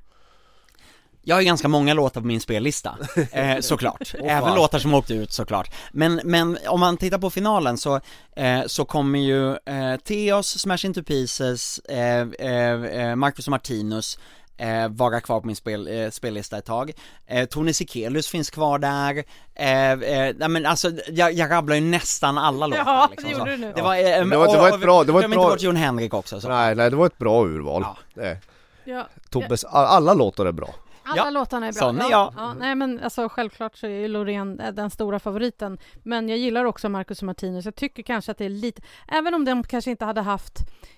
[1.24, 2.98] Jag har ju ganska många låtar på min spellista,
[3.32, 4.14] eh, såklart.
[4.20, 5.74] Åh, Även låtar som åkte ut såklart.
[5.92, 8.00] Men, men om man tittar på finalen så,
[8.36, 14.20] eh, så kommer ju eh, Theos, Smash Into Pieces, eh, eh, eh, Marcus och Martinus
[14.58, 16.92] eh, vara kvar på min spel, eh, spellista ett tag.
[17.28, 19.24] Eh, Tony Sekelius finns kvar där.
[19.56, 23.36] Eh, eh, nej men alltså, jag, jag rabblar ju nästan alla låtar Ja, liksom, det
[23.36, 23.40] så.
[23.40, 23.74] gjorde du nu.
[23.76, 25.50] Det var, eh, det var- det var och- ett bra- det var ett bra- inte
[25.50, 26.50] bort Jon Henrik också så.
[26.50, 27.98] Nej, nej det var ett bra urval Ja.
[28.14, 28.38] det.
[28.84, 30.74] Ja, Tobbes, alla låtar är bra
[31.12, 31.80] alla Ja, låtarna är bra.
[31.80, 32.44] sån är ja, jag.
[32.44, 35.78] Ja, nej men alltså självklart så är ju Loreen eh, den stora favoriten.
[36.04, 37.66] Men jag gillar också Marcus och Martinus.
[37.66, 40.54] Jag tycker kanske att det är lite, även om de kanske inte hade haft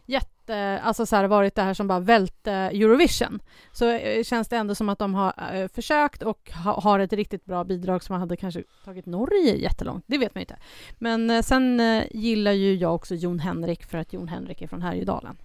[0.05, 3.39] jätte, alltså så här varit det här som bara välte Eurovision,
[3.71, 7.13] så eh, känns det ändå som att de har eh, försökt och ha, har ett
[7.13, 10.03] riktigt bra bidrag som hade kanske tagit Norge jättelångt.
[10.07, 10.57] Det vet man ju inte.
[10.99, 15.37] Men sen gillar ju jag också Jon Henrik för att Jon Henrik är från Härjedalen.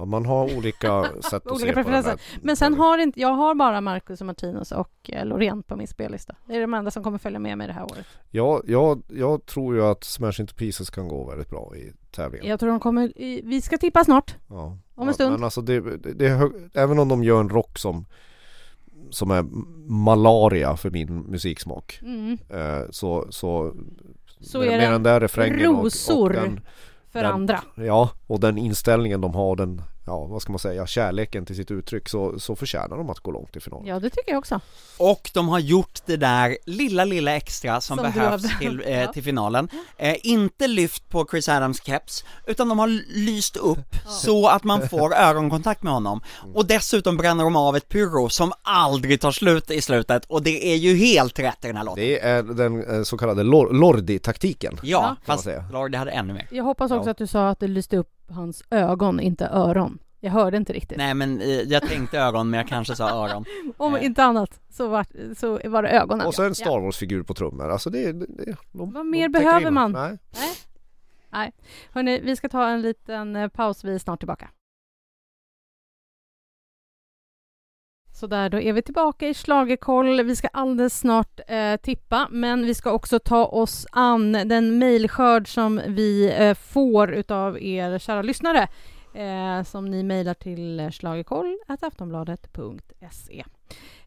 [0.00, 2.20] Ja, Man har olika sätt att Olika se på det där.
[2.42, 5.88] Men sen har inte, jag har bara Marcus och Martinus och eh, Loreen på min
[5.88, 6.34] spellista.
[6.46, 8.06] Det är de enda som kommer följa med mig det här året.
[8.30, 12.46] jag, jag, jag tror ju att Smash Into Pieces kan gå väldigt bra i tävlingen
[12.48, 13.12] Jag tror de kommer,
[13.44, 14.34] vi ska tippa snart.
[14.48, 14.64] ja.
[14.94, 15.32] om en Ja, stund.
[15.32, 18.04] Men alltså det, det, det hög, även om de gör en rock som
[19.10, 19.42] Som är
[19.90, 22.38] malaria för min musiksmak Mm.
[22.48, 23.74] eh, Så, så
[24.40, 26.60] Så med, är med det den där refrängen och, och rosor den,
[27.12, 27.60] för Den- andra.
[27.74, 31.70] Ja, och den inställningen de har, den, ja vad ska man säga, kärleken till sitt
[31.70, 33.86] uttryck så, så förtjänar de att gå långt i finalen.
[33.86, 34.60] Ja, det tycker jag också.
[34.98, 39.00] Och de har gjort det där lilla, lilla extra som, Som behövs har- till, eh,
[39.00, 39.12] Ja.
[39.12, 39.68] till finalen.
[39.96, 42.88] Eh, inte lyft på Chris Adams keps, utan de har
[43.26, 46.20] lyst upp så att man får ögonkontakt med honom.
[46.54, 50.72] Och dessutom bränner de av ett pyro som aldrig tar slut i slutet, och det
[50.72, 52.04] är ju helt rätt i den här låten.
[52.04, 54.78] Det är den eh, så kallade Lor- Lordi-taktiken.
[54.82, 55.48] Ja, fast.
[55.72, 56.46] Lordi hade ännu mer.
[56.50, 57.10] Jag hoppas också Ja.
[57.10, 59.98] att du sa att det lyste upp hans ögon, inte öron.
[60.22, 60.98] Jag hörde inte riktigt.
[60.98, 63.44] Nej men eh, jag tänkte ögon, men jag kanske sa öron.
[63.76, 64.04] Om Eh.
[64.04, 66.26] inte annat så var, så var det ögonen.
[66.26, 69.70] Och så en Star Wars-figur på trummor, alltså det, det, det de, Vad mer behöver
[69.70, 69.92] man?
[69.92, 70.18] Nej.
[70.30, 70.50] Nej.
[71.32, 71.52] Nej.
[71.92, 73.84] Hörni, vi ska ta en liten eh, paus.
[73.84, 74.50] Vi är snart tillbaka.
[78.20, 80.22] Så där, då är vi tillbaka i Schlagerkoll.
[80.22, 85.54] Vi ska alldeles snart eh, tippa, men vi ska också ta oss an den mejlskörd
[85.54, 88.68] som vi eh, får utav er kära lyssnare,
[89.14, 93.44] eh, som ni mejlar till schlagerkoll.aftonbladet.se.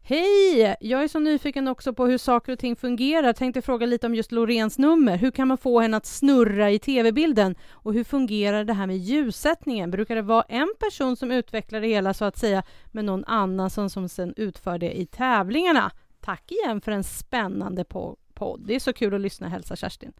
[0.06, 0.76] Hej!
[0.80, 3.32] Jag är så nyfiken också på hur saker och ting fungerar.
[3.32, 5.16] Tänkte fråga lite om just Loreens nummer.
[5.16, 7.54] Hur kan man få henne att snurra i tv-bilden?
[7.70, 9.90] Och hur fungerar det här med ljussättningen?
[9.90, 12.62] Brukar det vara en person som utvecklar det hela så att säga,
[12.92, 15.90] med någon annan som, som sen utför det i tävlingarna?
[16.20, 18.60] Tack igen för en spännande po- podd.
[18.66, 20.12] Det är så kul att lyssna, hälsa Kerstin.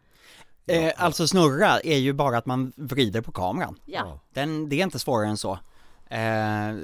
[0.66, 3.78] Eh, alltså snurra är ju bara att man vrider på kameran.
[3.86, 4.20] Ja.
[4.32, 5.58] Den, det är inte svårare än så.
[6.14, 6.74] Eh,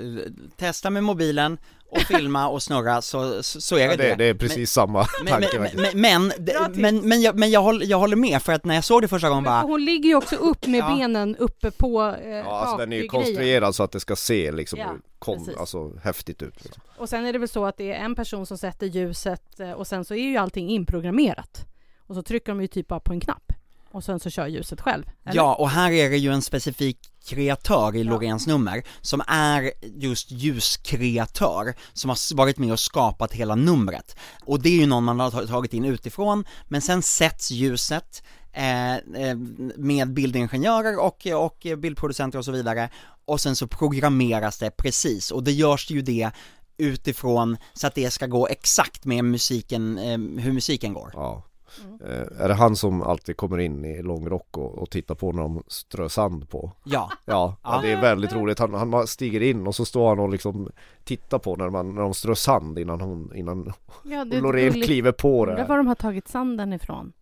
[0.57, 1.59] testa med mobilen
[1.91, 5.07] och filma och snurra så, så, så är det Ja, det, det är precis samma
[5.25, 5.95] Men, tanke men, faktiskt.
[5.95, 6.33] men,
[6.73, 9.09] men, men, jag, men jag, håller, jag håller med för att när jag såg det
[9.09, 10.97] första gången bara hon ligger ju också upp med Ja.
[10.97, 14.53] benen uppe på eh, Ja, alltså den är ju konstruerad så att det ska se
[14.53, 16.83] liksom Ja, kom, alltså häftigt ut liksom.
[16.99, 19.73] Och sen är det väl så att det är en person som sätter ljuset eh,
[19.73, 21.67] och sen så är ju allting inprogrammerat.
[22.07, 23.53] Och så trycker de ju typ bara på en knapp.
[23.93, 25.05] Och sen så kör ljuset själv.
[25.25, 25.37] eller?
[25.37, 28.11] Ja, och här är det ju en specifik kreatör i Ja.
[28.11, 34.17] Loreens nummer som är just ljuskreatör som har varit med och skapat hela numret.
[34.45, 38.23] Och det är ju någon man har ta- tagit in utifrån, men sen sätts ljuset
[38.53, 39.37] eh, eh,
[39.77, 42.91] med bildingenjörer och, och bildproducenter och så vidare
[43.25, 46.31] och sen så programmeras det precis och det görs ju det
[46.79, 51.11] utifrån så att det ska gå exakt med musiken, eh, hur musiken går.
[51.15, 51.43] Ja.
[51.85, 52.01] Mm.
[52.01, 55.43] Eh, är det han som alltid kommer in i långrock och, och tittar på när
[55.43, 56.73] de strör sand på?
[56.85, 57.81] Ja, Ja, ja.
[57.83, 58.59] Det är väldigt roligt.
[58.59, 60.71] Han, han stiger in och så står han och liksom
[61.05, 65.47] tittar på när, man, när de strör sand innan hon, innan ja Loreen kliver på
[65.47, 65.53] det.
[65.53, 67.13] Undrar var de har tagit sanden ifrån.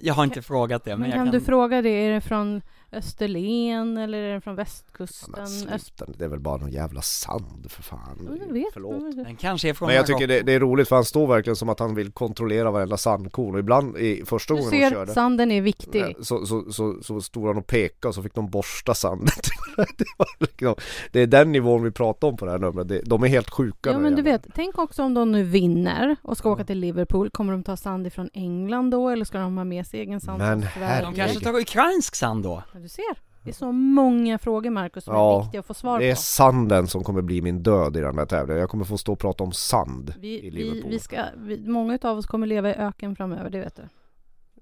[0.00, 2.20] jag har inte frågat det men, Men jag kan, kan du fråga det, är det
[2.20, 5.34] från Österlen eller är det från västkusten?
[5.36, 8.38] men sluta, det är väl bara någon jävla sand för fan.
[8.46, 8.66] Jag vet.
[8.72, 9.16] Förlåt.
[9.16, 11.56] Den kanske är från Men jag tycker det, det är roligt för han står verkligen
[11.56, 14.90] som att han vill kontrollera varenda sandkorn och ibland i första Du gången de ser,
[14.90, 16.16] körde sanden är viktig.
[16.20, 19.28] så, så, så, så stod han och pekade och så fick de borsta sanden.
[19.76, 20.74] det, var liksom,
[21.12, 22.88] det är den nivån vi pratar om på det här numret.
[22.88, 26.16] Det, de är helt sjuka Ja men du vet, tänk också om de nu vinner
[26.22, 29.56] och ska åka till Liverpool, kommer de ta sand ifrån England då eller ska de
[29.56, 30.72] ha med sig egen sand Men Sverige?
[30.74, 31.16] De herregud.
[31.16, 32.62] kanske tar ukrainsk sand då?
[32.82, 35.74] Ja, du ser, det är så många frågor Marcus som är Ja, viktiga att få
[35.74, 36.20] svar Det är på.
[36.20, 38.60] sanden som kommer bli min död i den här tävlingen.
[38.60, 40.90] Jag kommer få stå och prata om sand Vi, i vi, Liverpool.
[40.90, 43.82] vi ska, vi, många av oss kommer leva i öken framöver, det vet du.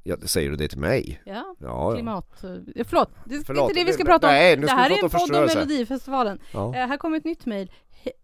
[0.03, 1.23] Ja, säger du det till mig?
[1.25, 1.95] Ja, Ja, ja.
[1.95, 2.45] klimat...
[2.45, 2.51] eh,
[2.85, 4.33] Förlåt, det är Förlåt, inte det vi ska det- prata om.
[4.33, 5.47] nej, nu det ska här vi är en podd om.
[5.47, 6.39] Melodifestivalen.
[6.53, 6.67] ja.
[6.77, 7.71] Eh, här kommer ett nytt mejl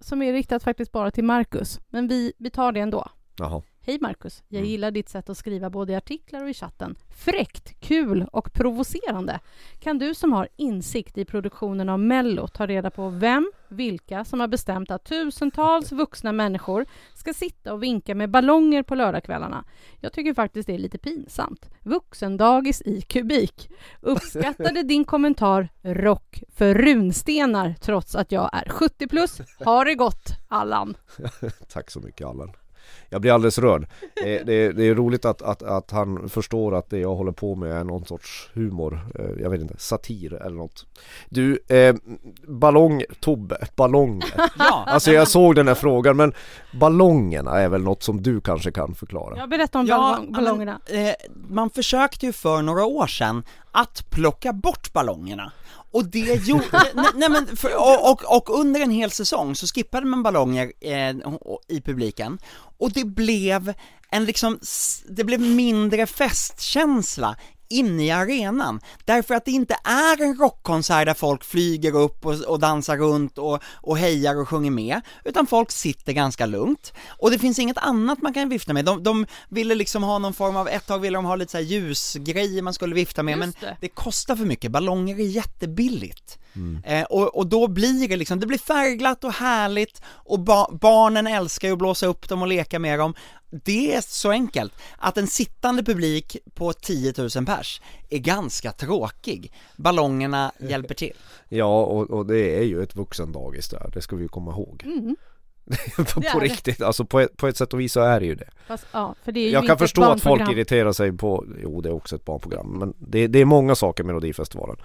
[0.01, 3.09] som är riktat faktiskt bara till Marcus, men vi, vi tar det ändå.
[3.39, 3.63] Jaha.
[3.89, 4.71] Hej Marcus, jag Mm.
[4.71, 6.97] gillar ditt sätt att skriva både i artiklar och i chatten.
[7.17, 9.41] Fräckt, kul och provocerande.
[9.81, 14.41] Kan du som har insikt i produktionen av Mello ta reda på vem, vilka som
[14.41, 19.65] har bestämt att tusentals vuxna människor ska sitta och vinka med ballonger på lördagskvällarna?
[20.01, 21.71] Jag tycker faktiskt det är lite pinsamt.
[21.83, 23.71] Vuxendagis i kubik.
[24.01, 29.41] Uppskattade din kommentar rock för runstenar trots att jag är 70 plus.
[29.65, 30.97] Ha det gott, Allan.
[31.69, 32.53] Tack så mycket Allan.
[33.09, 33.87] Jag blir alldeles rörd.
[34.23, 37.55] Det, det, det är roligt att, att, att han förstår att det jag håller på
[37.55, 39.01] med är någon sorts humor.
[39.19, 40.87] Eh, Jag vet inte, satir eller något.
[41.29, 41.95] Du, eh,
[42.49, 44.33] ballong, Tobbe, ballonger.
[44.59, 46.33] Ja, Alltså jag såg den här frågan men
[46.81, 49.37] ballongerna är väl något som du kanske kan förklara?
[49.37, 50.81] Jag berättar om ja ballong, ballongerna.
[50.91, 51.15] Men, eh,
[51.49, 53.43] man försökte ju för några år sedan
[53.77, 55.53] att plocka bort ballongerna.
[55.91, 59.67] Och det gjorde, nej, nej men, för, och, och, och under en hel säsong så
[59.67, 61.15] skippade man ballonger eh,
[61.69, 62.39] i publiken,
[62.79, 63.75] och det blev
[64.11, 64.59] en liksom,
[65.09, 67.37] det blev mindre festkänsla
[67.69, 72.41] inne i arenan, därför att det inte är en rockkonsert där folk flyger upp och,
[72.41, 77.31] och dansar runt och, och hejar och sjunger med, utan folk sitter ganska lugnt, och
[77.31, 80.57] det finns inget annat man kan vifta med, de, de ville liksom ha någon form
[80.57, 83.61] av, ett tag ville de ha lite så ljusgrejer man skulle vifta med, men Just
[83.61, 83.77] det.
[83.81, 86.39] det kostar för mycket, ballonger är jättebilligt.
[86.85, 91.27] Eh, och, och då blir det liksom, det blir färgglatt och härligt och ba- barnen
[91.27, 93.15] älskar ju att blåsa upp dem och leka med dem.
[93.51, 99.53] Det är så enkelt att en sittande publik på 10 000 pers är ganska tråkig.
[99.77, 101.17] Ballongerna hjälper till.
[101.49, 104.83] Ja och, och det är ju ett vuxendagis där, det ska vi ju komma ihåg.
[104.85, 105.17] Mm.
[105.97, 106.39] på på det.
[106.39, 108.49] riktigt, alltså på ett, på ett sätt och vis så är det ju det.
[108.67, 111.81] Fast, ja, för det är ju Jag kan förstå att folk irriterar sig på, jo
[111.81, 114.77] det är också ett barnprogram, men det, det är många saker med Melodifestivalen.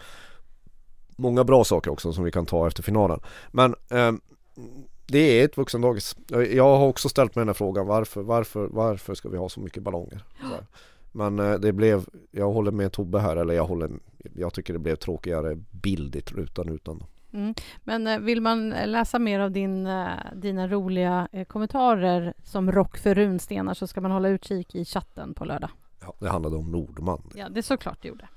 [1.22, 3.20] Många bra saker också som vi kan ta efter finalen.
[3.52, 4.22] Men ehm,
[5.06, 6.16] det är ett vuxendagis.
[6.52, 9.60] Jag har också ställt mig den här frågan, varför, varför, varför ska vi ha så
[9.60, 10.24] mycket ballonger?
[10.42, 10.66] Så.
[11.12, 13.90] Men eh, det blev, jag håller med Tobbe här, eller jag håller,
[14.36, 17.04] jag tycker det blev tråkigare bildigt utan utan.
[17.34, 17.54] Mm.
[17.84, 22.72] Men eh, vill man eh, läsa mer av din, eh, dina roliga eh, kommentarer som
[22.72, 25.70] rock för runstenar så ska man hålla utkik i chatten på lördag.
[26.02, 27.22] Ja, det handlade om Nordman.
[27.36, 28.28] Ja, det är såklart det gjorde.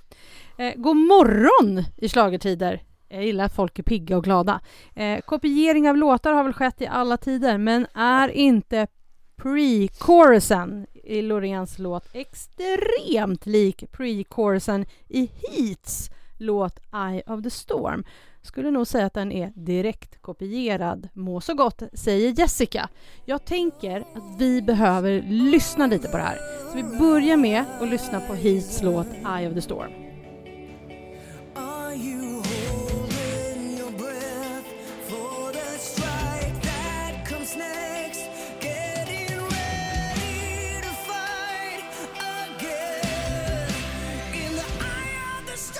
[0.57, 2.83] Eh, god morgon i slagertider.
[3.09, 4.61] Jag gillar att folk är pigga och glada.
[4.95, 8.87] Eh, kopiering av låtar har väl skett i alla tider, men är inte
[9.37, 18.05] pre-chorusen i Loreens låt extremt lik pre-chorusen i Heats låt Eye of the Storm?
[18.43, 21.09] Skulle nog säga att den är direkt kopierad.
[21.13, 22.89] Må så gott, säger Jessica.
[23.25, 26.39] Jag tänker att vi behöver lyssna lite på det här.
[26.71, 30.14] Så vi börjar med att lyssna på Heats låt Eye of the Storm.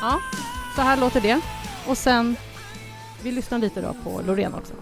[0.05, 0.21] Ja,
[0.77, 1.41] så här låter det.
[1.87, 2.37] Och sen,
[3.23, 4.73] vi lyssnar lite då på Loreen också.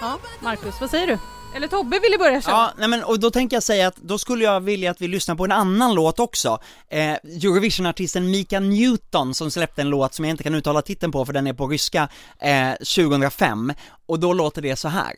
[0.00, 1.18] Ja, Marcus, vad säger du?
[1.54, 2.52] Eller Tobbe ville börja köra.
[2.52, 5.08] Ja, nej men och då tänker jag säga att då skulle jag vilja att vi
[5.08, 6.58] lyssnar på en annan låt också.
[6.88, 11.26] Eh, Eurovision-artisten Mika Newton som släppte en låt som jag inte kan uttala titeln på
[11.26, 12.08] för den är på ryska,
[12.38, 13.72] eh, 2005.
[14.06, 15.12] Och då låter det så här.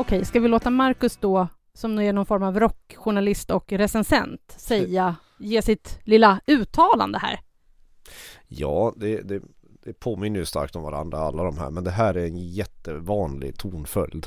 [0.00, 4.54] Okej, ska vi låta Marcus då, som nu är någon form av rockjournalist och recensent,
[4.56, 7.40] säga, ge sitt lilla uttalande här?
[8.48, 9.42] Ja, det, det,
[9.84, 13.58] det påminner ju starkt om varandra alla de här men det här är en jättevanlig
[13.58, 14.26] tonföljd.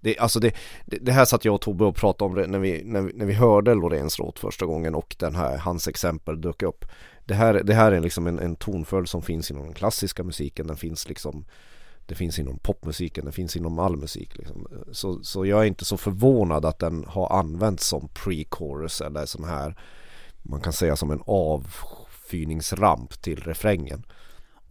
[0.00, 0.54] Det, alltså det,
[0.86, 3.12] det, det här satt jag och Tobbe och pratade om det när vi, när vi,
[3.12, 6.84] när vi hörde Loreens låt första gången och den här, hans exempel dök upp.
[7.24, 10.66] Det här, det här är liksom en, en tonföljd som finns inom den klassiska musiken,
[10.66, 11.44] den finns liksom
[12.06, 14.66] det finns inom popmusiken, det finns inom all musik liksom.
[14.92, 19.44] så, så jag är inte så förvånad att den har använts som pre-chorus eller sån
[19.44, 19.76] här
[20.42, 24.06] man kan säga som en avfyrningsramp till refrängen.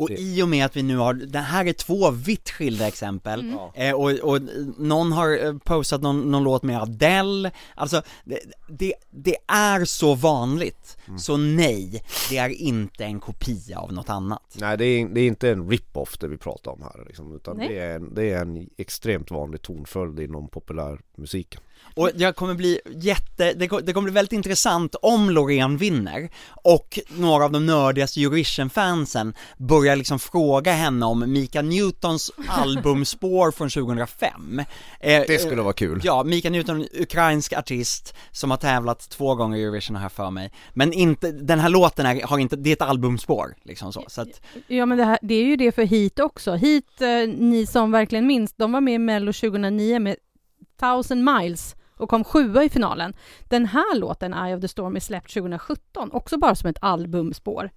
[0.01, 2.87] Och Det- i och med att vi nu har, det här är två vitt skilda
[2.87, 4.39] exempel, eh, och, och
[4.77, 10.15] någon har eh, postat någon, någon låt med Adele, alltså det, det, det är så
[10.15, 14.55] vanligt, så nej, det är inte en kopia av något annat.
[14.59, 17.57] Nej det är, det är inte en rip-off det vi pratar om här liksom, utan
[17.57, 17.67] Nej.
[17.67, 21.61] det är, en, det är en extremt vanlig tonföljd inom populärmusiken.
[21.95, 26.29] Och jag kommer bli jätte, det, ko- det kommer bli väldigt intressant om Loreen vinner
[26.63, 33.69] och några av de nördigaste Eurovision-fansen börjar liksom fråga henne om Mika Newtons albumspår från
[33.69, 34.59] 2005.
[34.99, 36.01] Eh, Det skulle vara kul.
[36.03, 40.51] Ja, Mika Newton, ukrainsk artist som har tävlat två gånger i Eurovision här för mig.
[40.73, 44.21] Men inte, den här låten är, har inte, det är ett albumspår liksom så, så
[44.21, 46.51] att, Ja, men det, här, det är ju det för Heat också.
[46.51, 50.15] Heat, eh, ni som verkligen minns, de var med i Mello 2009 med
[50.81, 53.13] 1000 miles och kom sjua i finalen.
[53.49, 57.69] Den här låten, Eye of the Storm, är släppt 2017, också bara som ett albumspår.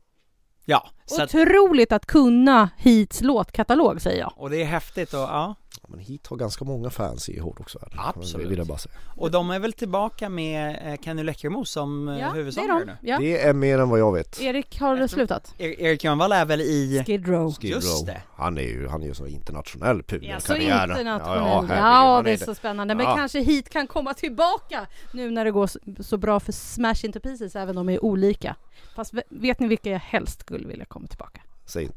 [0.64, 4.32] ja, så att, Otroligt att kunna Heats låtkatalog, säger jag.
[4.36, 5.54] och det är häftigt och Ja,
[5.88, 7.98] men hit har ganska många fans i hårdrocksvärlden.
[7.98, 8.44] Absolut.
[8.44, 8.94] Det vill jag bara säga.
[9.16, 12.78] och de är väl tillbaka med eh, Kenny Läckermo som eh, Ja, det är huvudsångare
[12.78, 12.84] de.
[12.84, 12.96] nu.
[13.02, 13.18] Ja.
[13.18, 14.40] Det är mer än vad jag vet.
[14.40, 15.54] Erik, har du slutat?
[15.58, 17.52] E- Erik Grönvall är väl i, Skid Row.
[17.54, 18.06] Skid Just Row.
[18.06, 18.22] det.
[18.36, 21.06] Han är ju, han är ju så internationell Ja, så internationell.
[21.06, 22.94] herregud, Ja, han det är är så spännande.
[22.94, 23.16] Men Ja.
[23.16, 25.70] kanske Heat kan komma tillbaka nu när det går
[26.02, 28.56] så- bra för Smash Into Pieces, även om de är olika.
[28.94, 31.40] Fast ve- vet ni vilka jag helst skulle vilja komma tillbaka?
[31.66, 31.90] Säg,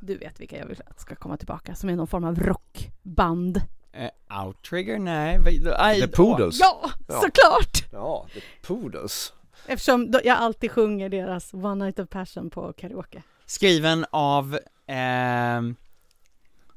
[0.00, 3.60] Du vet vilka jag vill att ska komma tillbaka, som är någon form av rockband.
[3.92, 4.98] eh, Outrigger?
[4.98, 5.38] Nej,
[5.76, 6.60] aj, The Poodles.
[6.60, 7.14] Ja, Ja.
[7.20, 7.92] såklart!
[7.92, 9.32] Ja, The Poodles.
[9.66, 13.22] Eftersom jag alltid sjunger deras One Night of Passion på karaoke.
[13.46, 15.74] Skriven av ehm,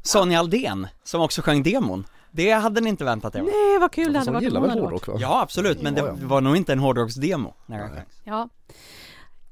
[0.02, 2.06] Sonja Aldén, som också sjöng demon.
[2.32, 3.46] Det hade ni inte väntat er va?
[3.54, 5.14] Nej, vad kul det hade varit gillar om väl hon hårdrock va?
[5.20, 8.22] Ja absolut, men det var nog inte en hårdrocksdemo när sjöngs.
[8.24, 8.50] Ja.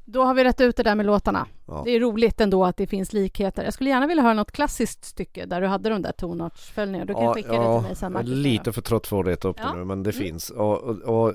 [0.06, 1.48] Då har vi rätt ut det där med låtarna.
[1.68, 1.82] Ja.
[1.86, 3.64] Det är roligt ändå att det finns likheter.
[3.64, 7.06] Jag skulle gärna vilja höra något klassiskt stycke där du hade de där tonartsföljningarna.
[7.06, 8.44] Du kan Ja, skicka det ja, till mig sen jag är Marcus.
[8.44, 9.72] lite för trött för att reta upp Ja.
[9.72, 10.24] det nu men det Mm.
[10.24, 11.34] finns och, och,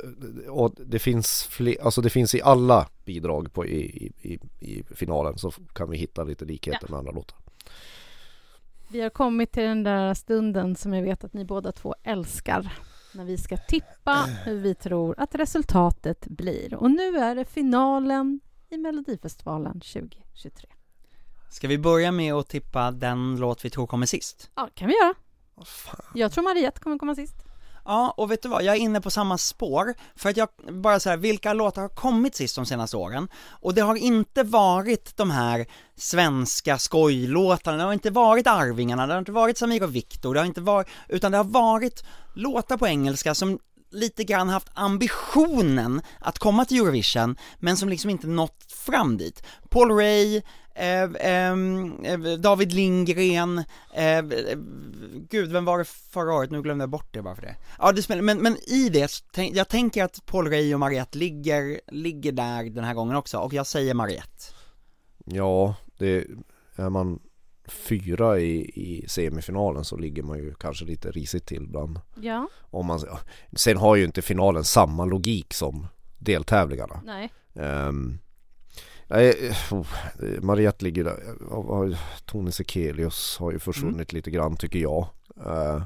[0.49, 4.83] och, det finns fler, alltså det finns i alla bidrag på, i, i, i, i
[4.95, 7.39] finalen så kan vi hitta lite likheter med andra låtar.
[8.89, 12.73] Vi har kommit till den där stunden som jag vet att ni båda två älskar.
[13.15, 16.75] När vi ska tippa hur vi tror att resultatet blir.
[16.75, 20.69] Och nu är det finalen i Melodifestivalen 2023.
[21.51, 24.51] Ska vi börja med att tippa den låt vi tror kommer sist?
[24.55, 25.15] Ja, kan vi göra.
[25.65, 26.07] Fan.
[26.15, 27.37] Jag tror Mariette kommer komma sist.
[27.85, 31.01] Ja, och vet du vad, jag är inne på samma spår, för att jag, bara
[31.01, 33.29] så här, vilka låtar har kommit sist de senaste åren?
[33.49, 39.13] Och det har inte varit de här svenska skojlåtarna, det har inte varit Arvingarna, det
[39.13, 42.77] har inte varit Samir och Viktor, det har inte varit, utan det har varit låtar
[42.77, 43.59] på engelska som
[43.91, 49.43] lite grann haft ambitionen att komma till Eurovision, men som liksom inte nått fram dit.
[49.69, 50.43] Paul Ray,
[50.75, 53.59] eh, ehm, eh, David Lindgren,
[53.95, 54.23] eh,
[55.31, 56.51] gud vem var det förra året?
[56.51, 57.57] Nu glömde jag bort det bara för det.
[57.79, 59.11] Ja, det spelar, men, men i det,
[59.53, 63.53] jag tänker att Paul Ray och Mariette ligger, ligger där den här gången också, och
[63.53, 64.45] jag säger Mariette.
[65.25, 66.27] Ja, det
[66.77, 67.19] är man
[67.69, 72.87] fyra i, i semifinalen så ligger man ju kanske lite risigt till bland Ja, om
[72.87, 73.01] man,
[73.53, 75.87] Sen har ju inte finalen samma logik som
[76.19, 77.33] deltävlingarna nej.
[77.55, 78.19] Ehm,
[79.09, 79.87] Nej, oh,
[80.41, 81.99] Mariette ligger där.
[82.25, 85.07] Tony Sekelius har ju försvunnit lite grann tycker jag.
[85.47, 85.83] Eh,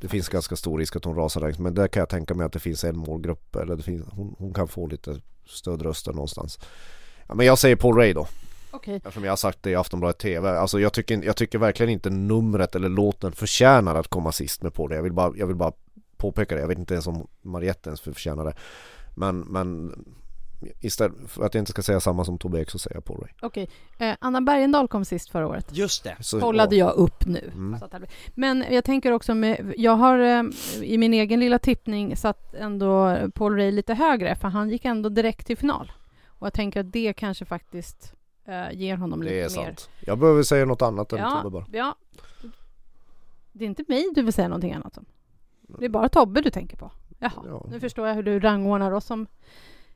[0.00, 2.46] det finns ganska stor risk att hon rasar längst men där kan jag tänka mig
[2.46, 6.58] att det finns en målgrupp eller det finns, hon, hon kan få lite stödröster någonstans.
[7.28, 8.26] Ja, men jag säger Paul Ray då.
[8.70, 8.96] Okej.
[8.96, 10.50] Eftersom jag har sagt det i Aftonbladet TV.
[10.50, 14.74] Alltså jag tycker, jag tycker verkligen inte numret eller låten förtjänar att komma sist med
[14.74, 14.96] Paul Ray.
[14.96, 15.72] Jag vill bara, jag vill bara
[16.16, 16.60] påpeka det.
[16.60, 18.54] Jag vet inte ens om Mariette ens förtjänar det.
[19.14, 19.94] Men, men
[20.80, 23.20] istället för att jag inte ska säga samma som Tobbe Ek så säger jag Paul
[23.20, 23.30] Ray.
[23.40, 23.68] Okej.
[23.98, 25.66] Eh, Anna Bergendahl kom sist förra året.
[25.72, 26.16] Just det.
[26.20, 27.50] Så, kollade jag upp nu.
[27.54, 27.80] Mm.
[27.90, 30.42] Det Men jag tänker också med, jag har eh,
[30.82, 35.08] i min egen lilla tippning satt ändå Paul Ray lite högre, för han gick ändå
[35.08, 35.92] direkt till final.
[36.26, 38.14] Och jag tänker att det kanske faktiskt
[38.50, 39.48] eh, ger honom lite Det är mer.
[39.66, 39.90] sant.
[40.00, 41.64] Jag behöver säga något annat än Tobbe Ja, bara.
[41.72, 41.94] ja.
[43.52, 45.04] Det är inte mig du vill säga någonting annat om.
[45.78, 46.90] Det är bara Tobbe du tänker på.
[47.18, 47.66] Jaha, Ja.
[47.70, 49.26] nu förstår jag hur du rangordnar oss som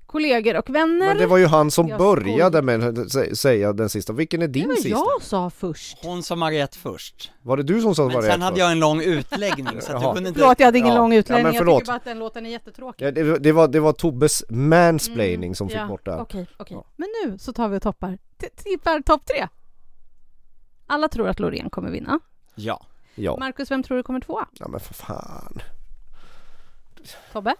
[0.07, 1.07] kollegor och vänner.
[1.07, 4.13] Men det var ju han som Jag började med att sä- säga den sista.
[4.13, 4.89] Vilken är Det din var sista?
[4.89, 5.99] jag sa först.
[6.05, 7.33] Hon sa Mariette först.
[7.43, 8.59] Var det du som sa Men var det sen rätt hade först?
[8.61, 10.41] jag en lång utläggning så att jag kunde inte...
[10.41, 10.99] Förlåt, jag hade ingen Ja.
[10.99, 11.43] lång Ja, utläggning.
[11.45, 11.79] men jag förlåt.
[11.81, 13.07] tycker bara att den låten är jättetråkig.
[13.07, 16.17] Ja, det, det, var, det var Tobbes mansplaining Mm, som fick ja, bort det.
[16.17, 16.77] Okej, okej.
[16.77, 16.85] Ja.
[16.97, 18.19] Men nu så tar vi och toppar.
[18.57, 19.49] Tippar topp tre.
[20.87, 22.21] Alla tror att Loreen kommer vinna.
[22.55, 22.87] Ja.
[23.15, 23.37] Ja.
[23.39, 24.49] Marcus, vem tror du kommer tvåa?
[24.53, 25.63] ja, men för fan.
[27.33, 27.55] Tobbe?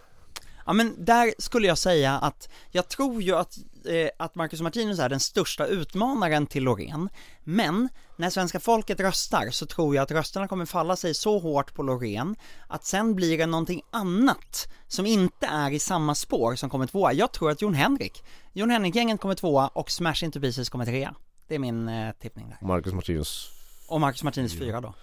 [0.67, 4.99] Ja men där skulle jag säga att jag tror ju att, eh, att Marcus Martinus
[4.99, 7.09] är den största utmanaren till Loreen
[7.45, 11.75] Men när svenska folket röstar så tror jag att rösterna kommer falla sig så hårt
[11.75, 12.37] på Loreen
[12.69, 17.13] att sen blir det någonting annat som inte är i samma spår som kommer tvåa.
[17.13, 21.15] Jag tror att Jon Henrik, Jon Henrik-gänget kommer tvåa och Smash Into Pieces kommer trea.
[21.49, 22.67] Det är min eh, tippning där.
[22.67, 23.51] Marcus Martinus.
[23.89, 24.95] Och Marcus Martinus fyra då.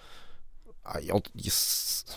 [0.84, 2.16] Ja, jag, giss...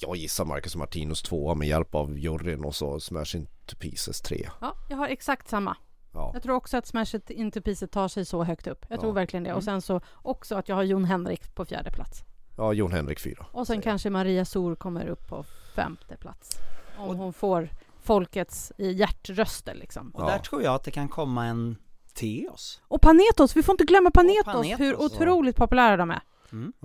[0.00, 4.48] Jag gissar Marcus Martinus tvåa med hjälp av juryn och så Smash Into Pieces tre.
[4.60, 5.76] Ja, jag har exakt samma.
[6.12, 6.30] Ja.
[6.34, 8.86] Jag tror också att Smash It Into Pieces tar sig så högt upp.
[8.88, 9.00] Jag Ja.
[9.00, 9.52] tror verkligen det.
[9.54, 12.24] Och sen så också att jag har Jon Henrik på fjärde plats.
[12.56, 13.46] ja, Jon Henrik fyra.
[13.52, 16.58] Och sen kanske Maria Sor kommer upp på femte plats.
[16.98, 17.68] Om hon får
[18.02, 20.10] folkets i hjärtröster liksom.
[20.10, 20.26] Och Ja.
[20.26, 21.76] där tror jag att det kan komma en
[22.14, 22.80] Teos.
[22.88, 24.98] Och Panetos, vi får inte glömma Panetos, Panetos, hur ja.
[24.98, 26.20] otroligt populära de är.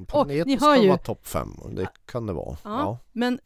[0.07, 2.57] Panetos ni hör kan ju- vara topp fem, det kan det vara.
[2.63, 2.79] Ja.
[2.79, 2.99] Ja.
[3.11, 3.39] Men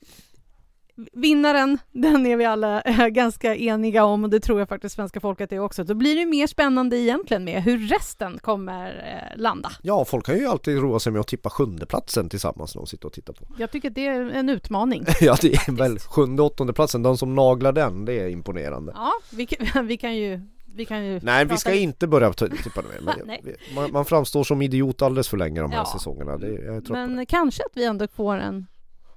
[1.13, 5.20] vinnaren, den är vi alla eh, ganska eniga om och det tror jag faktiskt svenska
[5.20, 5.84] folket är också.
[5.84, 8.89] Då blir det mer spännande egentligen med hur resten kommer
[9.34, 9.72] eh, landa.
[9.82, 12.88] ja, folk kan ju alltid roa sig med att tippa sjunde platsen tillsammans när de
[12.88, 13.45] sitter och tittar på.
[13.57, 15.05] Jag tycker att det är en utmaning.
[15.22, 18.91] Ja, det är väl sjunde åttonde platsen, de som naglar den, det är imponerande.
[18.95, 20.41] Ja, vi kan, vi kan ju...
[20.76, 23.41] Vi kan ju Nej, vi ska inte börja tippa Nej.
[23.43, 25.86] men man, man framstår som idiot alldeles för länge de här Ja.
[25.93, 26.38] säsongerna.
[26.38, 26.89] Det, det.
[26.93, 28.68] Men kanske att vi ändå får en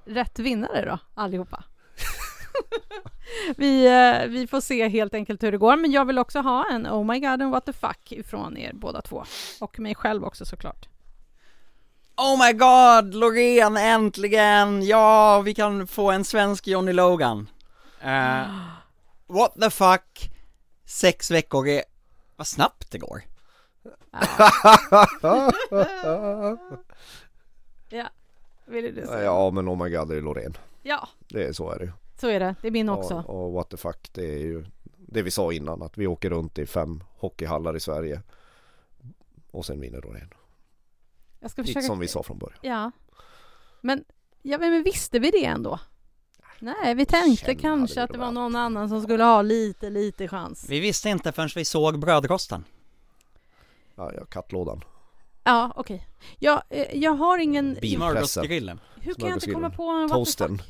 [0.05, 1.65] rätt vinnare då, allihopa.
[3.57, 6.67] vi, eh, vi får se helt enkelt hur det går, men jag vill också ha
[6.73, 9.25] en Oh my god and what the fuck ifrån er båda två.
[9.61, 10.89] Och mig själv också såklart.
[12.17, 14.83] Oh my god, Loreen äntligen!
[14.87, 17.49] Ja, vi kan få en svensk Johnny Logan.
[18.01, 18.43] Eh,
[19.27, 20.31] what the fuck?
[20.91, 21.85] Sex veckor är,
[22.37, 23.23] vad snabbt det går.
[27.93, 28.09] Ja,
[28.67, 29.23] vill du säga?
[29.23, 30.57] Ja, men oh my god, det är Loreen.
[30.83, 32.55] Ja, Det är så är det så är det.
[32.63, 33.25] Det är min också.
[33.27, 34.65] Och, och what the fuck, det är ju
[34.97, 38.23] det vi sa innan, att vi åker runt i fem hockeyhallar i Sverige.
[39.51, 40.35] Och sen vinner Loreen.
[41.41, 41.87] Jag ska Lite försöka...
[41.87, 42.59] som vi sa från början.
[42.63, 42.91] Ja.
[43.81, 44.05] Men,
[44.43, 45.81] ja, men visste vi det ändå?
[46.61, 49.91] Nej, vi tänkte Känn hade kanske att det var någon annan som skulle ha lite,
[49.91, 50.67] lite chans.
[50.69, 52.65] Vi visste inte förrän vi såg brödrosten.
[53.95, 54.85] Ja, ja kattlådan.
[55.45, 56.07] Ja, okej.
[56.39, 57.77] Jag, eh, jag har ingen...
[57.97, 58.81] Smörgåsgrillen.
[59.01, 60.61] Hur kan jag inte komma på en fuck?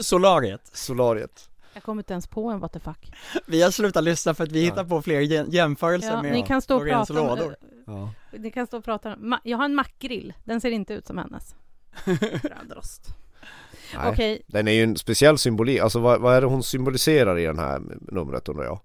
[0.04, 0.70] Solariet.
[0.76, 1.48] Solariet.
[1.74, 3.12] Jag kommer inte ens på en what the fuck.
[3.46, 4.70] Vi har slutat lyssna för att vi Ja.
[4.70, 7.56] hittar på fler jä- jämförelser Ja, med ni kan stå och prata om, lådor.
[7.86, 8.12] Ja.
[8.32, 10.32] Ni kan stå och prata Jag har en mackgrill.
[10.44, 11.54] Den ser inte ut som hennes.
[12.42, 13.06] Brödrost.
[13.96, 14.10] Nej.
[14.12, 17.44] Okej, Den är ju en speciell symbolik, alltså vad, vad är det hon symboliserar i
[17.44, 17.82] den här
[18.12, 18.80] numret undrar jag?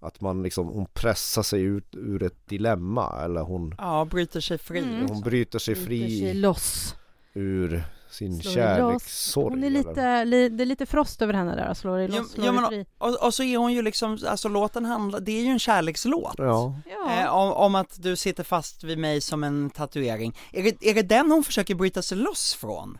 [0.00, 4.58] Att man liksom, hon pressar sig ut ur ett dilemma eller hon, Ja, bryter sig
[4.58, 4.78] fri.
[4.78, 5.06] Mm.
[5.08, 6.94] hon bryter sig bryter sig fri loss.
[7.34, 9.54] ur sin Slår kärlekssorg.
[9.54, 11.74] Hon är lite, li, det är lite frost över henne där.
[11.74, 12.86] Slår dig loss, slår ja, men- fri.
[12.98, 16.34] Och, och så är hon ju liksom, alltså låten handlar, det är ju en kärlekslåt.
[16.38, 17.22] Ja, Ja.
[17.22, 20.36] Eh, om, om att du sitter fast vid mig som en tatuering.
[20.52, 22.98] Är det, är det den hon försöker bryta sig loss från?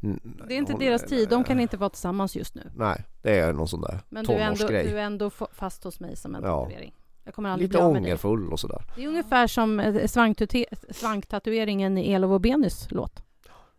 [0.00, 1.28] Det är inte hon- deras tid.
[1.28, 2.70] De kan inte vara tillsammans just nu.
[2.74, 6.00] Nej, det är någon sån där Men du är, ändå, du är ändå fast hos
[6.00, 6.64] mig som en Ja.
[6.64, 6.94] tatuering.
[7.24, 8.08] Jag kommer aldrig Lite bli av med dig.
[8.10, 8.82] ångerfull och sådär.
[8.96, 10.06] Det är ungefär som eh,
[10.90, 13.22] svanktatueringen i Elof och Benys låt.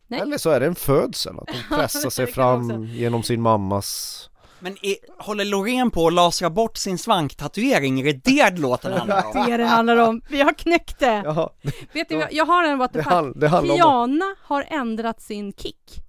[0.08, 0.20] Nej.
[0.20, 4.74] Eller så är det en födsel, att hon pressar sig fram genom sin mammas Men
[4.82, 8.00] är, håller Loreen på att lasra bort sin svanktatuering?
[8.02, 9.32] Är det det låten handlar om?
[9.46, 10.22] Det är det handlar om.
[10.30, 11.22] Vi har knäckt det.
[11.26, 11.50] Jaha,
[11.94, 13.00] Vet du, jag har en what the
[13.36, 13.66] det, fuck.
[13.66, 16.04] Kiana har ändrat sin kick.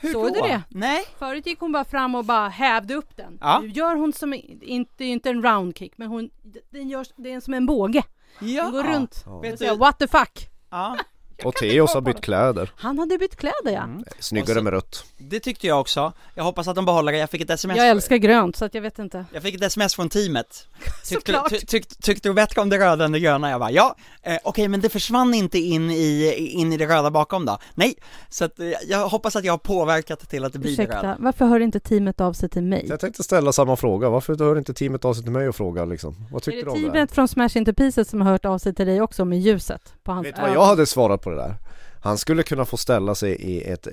[0.00, 0.46] Hur Såg du då?
[0.46, 0.62] det?
[0.68, 1.04] Nej.
[1.18, 3.38] Förut gick hon bara fram och bara hävde upp den.
[3.40, 3.58] Ja.
[3.62, 6.30] Nu gör hon som, inte, inte en round kick, men hon,
[6.70, 8.02] den görs, det är som en båge.
[8.40, 8.62] Ja.
[8.62, 9.22] Den går runt.
[9.26, 9.32] Ja.
[9.32, 10.48] Och säger du, what the fuck.
[10.70, 10.96] ja.
[11.44, 12.70] Och Theos har bytt kläder.
[12.76, 13.82] Han hade bytt kläder ja.
[13.82, 14.04] Mm.
[14.18, 15.04] Snyggare så- med rött.
[15.18, 16.12] Det tyckte jag också.
[16.34, 17.18] Jag hoppas att de behåller det.
[17.18, 17.76] Jag fick ett sms.
[17.76, 19.24] Jag älskar grönt så att jag vet inte.
[19.32, 20.66] Jag fick ett sms från teamet.
[21.08, 21.50] Tyckte, Såklart.
[21.50, 23.50] ty, tyck, tyckte du bättre om det röda än det gröna?
[23.50, 27.10] Jag bara, ja, eh, okej men det försvann inte in i, in i det röda
[27.10, 27.58] bakom då?
[27.74, 27.94] Nej,
[28.28, 30.98] så att, eh, jag hoppas att jag har påverkat till att det blir det Ursäkta,
[30.98, 31.16] röda.
[31.20, 32.86] varför hör inte teamet av sig till mig?
[32.88, 35.84] Jag tänkte ställa samma fråga, varför hör inte teamet av sig till mig och fråga
[35.84, 36.26] liksom?
[36.30, 36.86] Vad Är tyckte det du om det?
[36.86, 36.92] här?
[36.94, 39.94] teamet från Smash Into Pieces som har hört av sig till dig också med ljuset
[40.02, 41.56] på hans Vet du vad jag hade svarat på det där?
[42.00, 43.92] Han skulle kunna få ställa sig i ett, eh,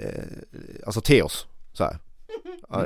[0.86, 1.98] alltså Theos, så här.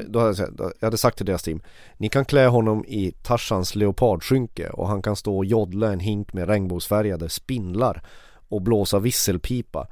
[0.07, 1.61] Då hade jag, jag hade sagt till deras team
[1.97, 6.33] Ni kan klä honom i Tarzans leopardskynke och han kan stå och joddla en hink
[6.33, 8.03] med regnbågsfärgade spindlar
[8.49, 9.87] och blåsa visselpipa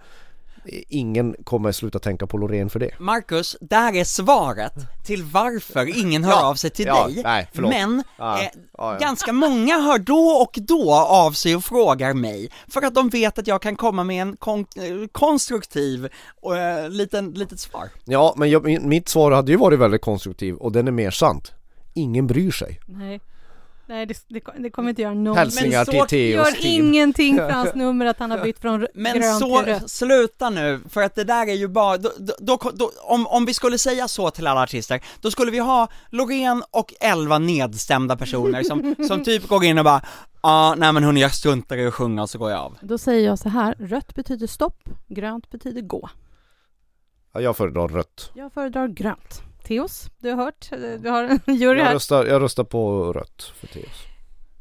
[0.89, 4.73] Ingen kommer sluta tänka på Loreen för det Marcus, där är svaret
[5.05, 6.45] till varför ingen hör Ja.
[6.45, 7.21] av sig till Ja, dig.
[7.23, 7.71] nej, förlåt.
[7.71, 12.51] Men Ja, eh, ja, ganska många hör då och då av sig och frågar mig
[12.67, 16.09] för att de vet att jag kan komma med en kon- eh, konstruktiv
[16.41, 17.89] och eh, liten, litet svar.
[18.05, 21.51] Ja men jag, mitt svar hade ju varit väldigt konstruktiv och den är mer sant
[21.93, 23.19] Ingen bryr sig Nej,
[23.89, 25.37] Nej det, det, det kommer inte göra någon...
[25.37, 28.59] Hälsningar Men så till gör Theos team ingenting för hans nummer att han har bytt
[28.59, 29.89] från Men grönt så, till rött.
[29.89, 33.45] sluta nu, för att det där är ju bara, då, då, då, då, om, om
[33.45, 38.17] vi skulle säga så till alla artister, då skulle vi ha Loreen och elva nedstämda
[38.17, 40.01] personer som, som typ går in och bara
[40.41, 42.77] Ja, nej men hörni jag struntar i att sjunga och så går jag av.
[42.81, 46.09] Då säger jag så här, rött betyder stopp, grönt betyder gå.
[47.33, 49.46] ja, Jag föredrar rött Jag föredrar grönt.
[49.67, 51.93] Theos, du har hört, eh, du har en jury jag här.
[51.93, 54.07] röstar, jag röstar på rött för Theos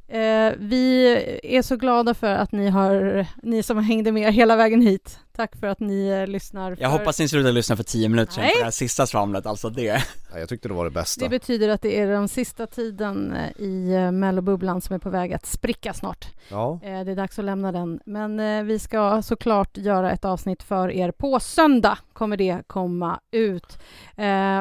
[0.09, 1.07] Eh, vi
[1.43, 5.19] är så glada för att ni har, ni som hängde med hela vägen hit.
[5.37, 6.75] Tack för att ni eh, lyssnar.
[6.75, 8.53] För Jag hoppas ni slutar lyssna för 10 minuter sedan Nej.
[8.53, 9.83] på det här sista svamlet, alltså det.
[10.33, 13.33] ja, Jag tyckte det var det bästa Det betyder att det är den sista tiden
[13.33, 16.27] eh, i eh, mellobubblan som är på väg att spricka snart.
[16.49, 18.01] Ja, Eh, Det är dags att lämna den.
[18.07, 21.99] Men vi ska såklart göra ett avsnitt för er på söndag.
[22.13, 23.79] Kommer det komma ut.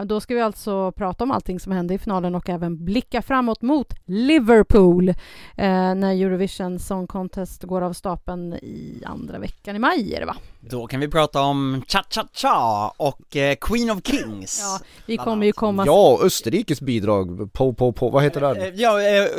[0.05, 3.61] Då ska vi alltså prata om allting som hände i finalen och även blicka framåt
[3.61, 5.13] mot Liverpool
[5.55, 10.35] när Eurovision Song Contest går av stapeln i andra veckan i maj är det va?
[10.69, 14.59] Då kan vi prata om Cha-Cha-Cha och eh, Queen of Kings.
[14.63, 15.83] Ja, vi kommer ju komma...
[15.85, 18.71] ja Österrikes bidrag på, på, på, vad heter Eh, det?
[18.75, 19.29] Ja, eh, eh,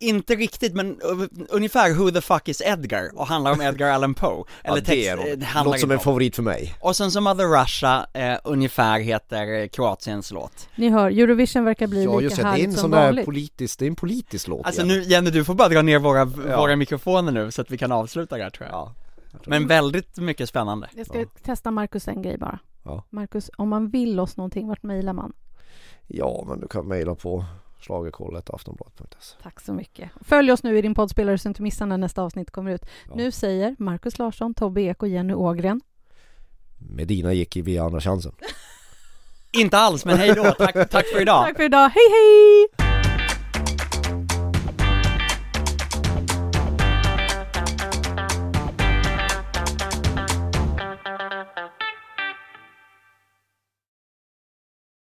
[0.00, 4.14] inte riktigt men eh, ungefär Who the fuck is Edgar och handlar om Edgar Allan
[4.14, 4.44] Poe.
[4.64, 5.44] Ja, det text- eh, det.
[5.44, 9.60] handlar Låter som en favorit för mig Och sen som Mother Russia, eh, ungefär heter
[9.62, 10.68] eh, Kroatiens låt.
[10.76, 12.90] Ni hör, Eurovision verkar bli Ja just lika det, det är en härligt som sån
[12.90, 13.24] där vanligt.
[13.24, 14.98] politisk, det är en politisk låt Alltså igen.
[14.98, 16.18] nu Jenny, du får bara dra ner våra,
[16.48, 16.56] Ja.
[16.60, 18.74] våra mikrofoner nu så att vi kan avsluta det här tror jag.
[18.78, 18.94] Ja,
[19.46, 20.88] Men väldigt mycket spännande.
[20.96, 22.58] Jag ska testa Marcus en grej bara.
[22.82, 23.04] Ja.
[23.10, 25.32] Marcus, om man vill oss någonting, vart mejlar man?
[26.12, 27.44] ja men du kan mejla på
[27.80, 30.10] schlagerkollet aftonbladet.se Tack så mycket.
[30.20, 32.82] Följ oss nu i din poddspelare så du inte missar när nästa avsnitt kommer ut.
[33.08, 33.14] Ja.
[33.14, 35.80] Nu säger Marcus Larsson, Tobbe Ek och Jenny Ågren.
[36.78, 38.32] Medina gick i via andra chansen
[39.52, 41.46] Inte alls, men hej då, tack, tack för idag.
[41.46, 42.89] Tack för idag, hej hej!